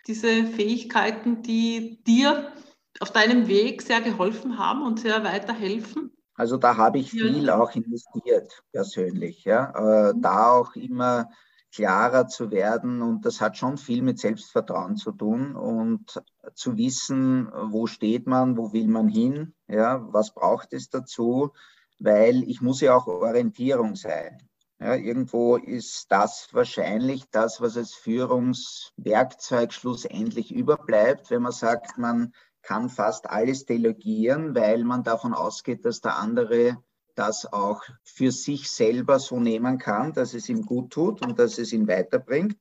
diese 0.07 0.45
Fähigkeiten, 0.45 1.41
die 1.41 2.03
dir 2.03 2.51
auf 2.99 3.11
deinem 3.11 3.47
Weg 3.47 3.81
sehr 3.83 4.01
geholfen 4.01 4.57
haben 4.57 4.81
und 4.85 4.99
sehr 4.99 5.23
weiterhelfen. 5.23 6.11
Also 6.35 6.57
da 6.57 6.77
habe 6.77 6.97
ich 6.97 7.11
viel 7.11 7.49
auch 7.49 7.73
investiert 7.75 8.63
persönlich. 8.71 9.43
Ja. 9.45 10.09
Äh, 10.09 10.13
da 10.17 10.51
auch 10.51 10.75
immer 10.75 11.29
klarer 11.73 12.27
zu 12.27 12.51
werden 12.51 13.01
und 13.01 13.25
das 13.25 13.41
hat 13.41 13.57
schon 13.57 13.77
viel 13.77 14.03
mit 14.03 14.19
Selbstvertrauen 14.19 14.95
zu 14.95 15.11
tun 15.11 15.55
und 15.55 16.21
zu 16.53 16.77
wissen, 16.77 17.51
wo 17.51 17.87
steht 17.87 18.27
man, 18.27 18.57
wo 18.57 18.73
will 18.73 18.87
man 18.87 19.07
hin, 19.07 19.55
ja, 19.67 20.05
was 20.13 20.33
braucht 20.33 20.71
es 20.73 20.89
dazu, 20.89 21.51
weil 21.99 22.43
ich 22.43 22.61
muss 22.61 22.81
ja 22.81 22.95
auch 22.95 23.07
Orientierung 23.07 23.95
sein. 23.95 24.37
Ja, 24.79 24.95
irgendwo 24.95 25.55
ist 25.55 26.11
das 26.11 26.49
wahrscheinlich 26.51 27.23
das, 27.31 27.61
was 27.61 27.77
als 27.77 27.93
Führungswerkzeug 27.93 29.71
schlussendlich 29.71 30.53
überbleibt, 30.53 31.31
wenn 31.31 31.41
man 31.41 31.53
sagt, 31.53 31.97
man 31.97 32.33
kann 32.61 32.89
fast 32.89 33.29
alles 33.29 33.65
delegieren, 33.65 34.55
weil 34.55 34.83
man 34.83 35.03
davon 35.03 35.33
ausgeht, 35.33 35.85
dass 35.85 36.01
der 36.01 36.17
andere 36.17 36.77
das 37.15 37.51
auch 37.51 37.81
für 38.03 38.31
sich 38.31 38.69
selber 38.69 39.19
so 39.19 39.39
nehmen 39.39 39.77
kann, 39.77 40.13
dass 40.13 40.33
es 40.33 40.49
ihm 40.49 40.61
gut 40.61 40.91
tut 40.91 41.25
und 41.25 41.39
dass 41.39 41.57
es 41.57 41.73
ihn 41.73 41.87
weiterbringt. 41.87 42.57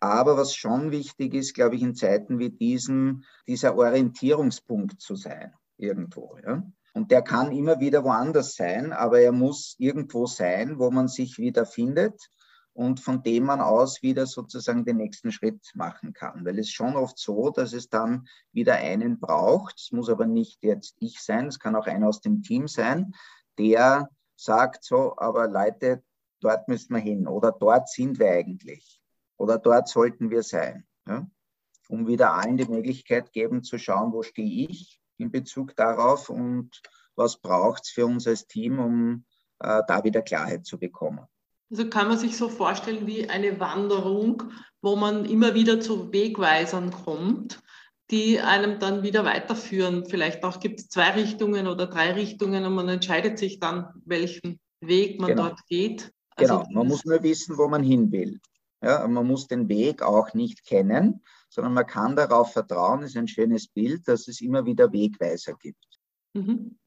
Aber 0.00 0.36
was 0.36 0.56
schon 0.56 0.90
wichtig 0.90 1.34
ist, 1.34 1.54
glaube 1.54 1.76
ich, 1.76 1.82
in 1.82 1.94
Zeiten 1.94 2.38
wie 2.38 2.50
diesen, 2.50 3.24
dieser 3.46 3.76
Orientierungspunkt 3.76 5.00
zu 5.00 5.14
sein, 5.14 5.52
irgendwo. 5.76 6.36
Ja? 6.44 6.64
Und 6.92 7.10
der 7.10 7.22
kann 7.22 7.52
immer 7.52 7.80
wieder 7.80 8.04
woanders 8.04 8.54
sein, 8.56 8.92
aber 8.92 9.20
er 9.20 9.32
muss 9.32 9.76
irgendwo 9.78 10.26
sein, 10.26 10.78
wo 10.78 10.90
man 10.90 11.08
sich 11.08 11.38
wieder 11.38 11.64
findet 11.64 12.20
und 12.74 13.00
von 13.00 13.22
dem 13.22 13.44
man 13.44 13.60
aus 13.60 14.02
wieder 14.02 14.26
sozusagen 14.26 14.84
den 14.84 14.96
nächsten 14.96 15.30
Schritt 15.30 15.70
machen 15.74 16.12
kann. 16.12 16.44
Weil 16.44 16.58
es 16.58 16.70
schon 16.70 16.96
oft 16.96 17.18
so, 17.18 17.50
dass 17.50 17.72
es 17.72 17.88
dann 17.88 18.26
wieder 18.52 18.74
einen 18.74 19.20
braucht. 19.20 19.78
Es 19.78 19.92
muss 19.92 20.08
aber 20.08 20.26
nicht 20.26 20.62
jetzt 20.62 20.96
ich 21.00 21.20
sein, 21.20 21.46
es 21.46 21.58
kann 21.58 21.76
auch 21.76 21.86
einer 21.86 22.08
aus 22.08 22.20
dem 22.20 22.42
Team 22.42 22.68
sein, 22.68 23.14
der 23.58 24.10
sagt 24.36 24.84
so, 24.84 25.14
aber 25.16 25.48
Leute, 25.48 26.02
dort 26.40 26.68
müssen 26.68 26.94
wir 26.94 27.00
hin 27.00 27.26
oder 27.26 27.52
dort 27.52 27.88
sind 27.88 28.18
wir 28.18 28.30
eigentlich 28.30 29.00
oder 29.36 29.58
dort 29.58 29.88
sollten 29.88 30.30
wir 30.30 30.42
sein. 30.42 30.86
Ja? 31.06 31.26
Um 31.88 32.06
wieder 32.06 32.34
allen 32.34 32.56
die 32.56 32.66
Möglichkeit 32.66 33.32
geben 33.32 33.62
zu 33.62 33.78
schauen, 33.78 34.12
wo 34.12 34.22
stehe 34.22 34.68
ich 34.68 35.00
in 35.18 35.30
Bezug 35.30 35.76
darauf 35.76 36.30
und 36.30 36.80
was 37.14 37.36
braucht 37.36 37.84
es 37.84 37.90
für 37.90 38.06
uns 38.06 38.26
als 38.26 38.46
Team, 38.46 38.78
um 38.78 39.24
äh, 39.60 39.82
da 39.86 40.02
wieder 40.04 40.22
Klarheit 40.22 40.66
zu 40.66 40.78
bekommen. 40.78 41.26
Also 41.70 41.88
kann 41.88 42.08
man 42.08 42.18
sich 42.18 42.36
so 42.36 42.48
vorstellen 42.48 43.06
wie 43.06 43.28
eine 43.28 43.58
Wanderung, 43.60 44.42
wo 44.80 44.96
man 44.96 45.24
immer 45.24 45.54
wieder 45.54 45.80
zu 45.80 46.12
Wegweisern 46.12 46.90
kommt 46.90 47.62
die 48.10 48.40
einem 48.40 48.78
dann 48.78 49.02
wieder 49.02 49.24
weiterführen. 49.24 50.04
Vielleicht 50.06 50.44
auch 50.44 50.60
gibt 50.60 50.80
es 50.80 50.88
zwei 50.88 51.10
Richtungen 51.10 51.66
oder 51.66 51.86
drei 51.86 52.12
Richtungen 52.12 52.64
und 52.64 52.74
man 52.74 52.88
entscheidet 52.88 53.38
sich 53.38 53.58
dann, 53.58 53.88
welchen 54.04 54.60
Weg 54.80 55.20
man 55.20 55.30
genau. 55.30 55.48
dort 55.48 55.66
geht. 55.66 56.12
Also 56.36 56.58
genau, 56.58 56.70
man 56.72 56.88
muss 56.88 57.04
nur 57.04 57.22
wissen, 57.22 57.56
wo 57.56 57.68
man 57.68 57.82
hin 57.82 58.10
will. 58.12 58.40
Ja, 58.82 59.06
man 59.06 59.26
muss 59.26 59.46
den 59.46 59.68
Weg 59.68 60.02
auch 60.02 60.34
nicht 60.34 60.64
kennen, 60.66 61.22
sondern 61.48 61.72
man 61.72 61.86
kann 61.86 62.16
darauf 62.16 62.52
vertrauen, 62.52 63.02
das 63.02 63.10
ist 63.10 63.16
ein 63.16 63.28
schönes 63.28 63.68
Bild, 63.68 64.08
dass 64.08 64.26
es 64.26 64.40
immer 64.40 64.66
wieder 64.66 64.92
Wegweiser 64.92 65.54
gibt. 65.54 65.86
Mhm. 66.34 66.78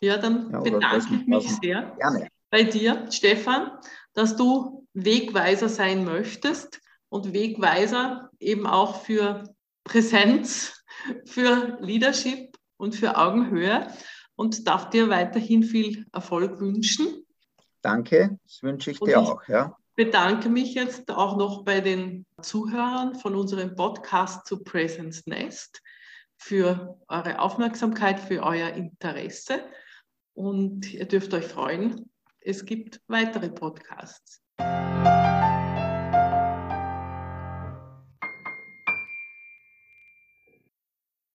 Ja, 0.00 0.18
dann 0.18 0.50
ja, 0.50 0.60
bedanke 0.60 1.14
ich 1.14 1.26
mich 1.26 1.50
sehr 1.60 1.96
gerne. 1.98 2.28
bei 2.50 2.64
dir, 2.64 3.06
Stefan, 3.10 3.70
dass 4.12 4.36
du 4.36 4.86
Wegweiser 4.92 5.68
sein 5.68 6.04
möchtest 6.04 6.80
und 7.08 7.32
Wegweiser 7.32 8.30
eben 8.38 8.66
auch 8.66 9.02
für 9.02 9.44
Präsenz, 9.88 10.84
für 11.24 11.78
Leadership 11.80 12.56
und 12.76 12.94
für 12.94 13.16
Augenhöhe 13.16 13.88
und 14.36 14.68
darf 14.68 14.90
dir 14.90 15.08
weiterhin 15.08 15.62
viel 15.62 16.06
Erfolg 16.12 16.60
wünschen. 16.60 17.26
Danke, 17.82 18.38
das 18.44 18.62
wünsche 18.62 18.90
ich 18.90 19.00
und 19.00 19.08
dir 19.08 19.20
auch. 19.20 19.42
Ja. 19.48 19.76
bedanke 19.96 20.48
mich 20.48 20.74
jetzt 20.74 21.10
auch 21.10 21.36
noch 21.36 21.64
bei 21.64 21.80
den 21.80 22.26
Zuhörern 22.42 23.14
von 23.14 23.34
unserem 23.34 23.74
Podcast 23.74 24.46
zu 24.46 24.62
Presence 24.62 25.26
Nest 25.26 25.80
für 26.36 26.98
eure 27.08 27.40
Aufmerksamkeit, 27.40 28.20
für 28.20 28.42
euer 28.42 28.68
Interesse 28.70 29.62
und 30.34 30.92
ihr 30.92 31.06
dürft 31.06 31.34
euch 31.34 31.46
freuen, 31.46 32.10
es 32.40 32.64
gibt 32.64 33.00
weitere 33.08 33.48
Podcasts. 33.48 34.40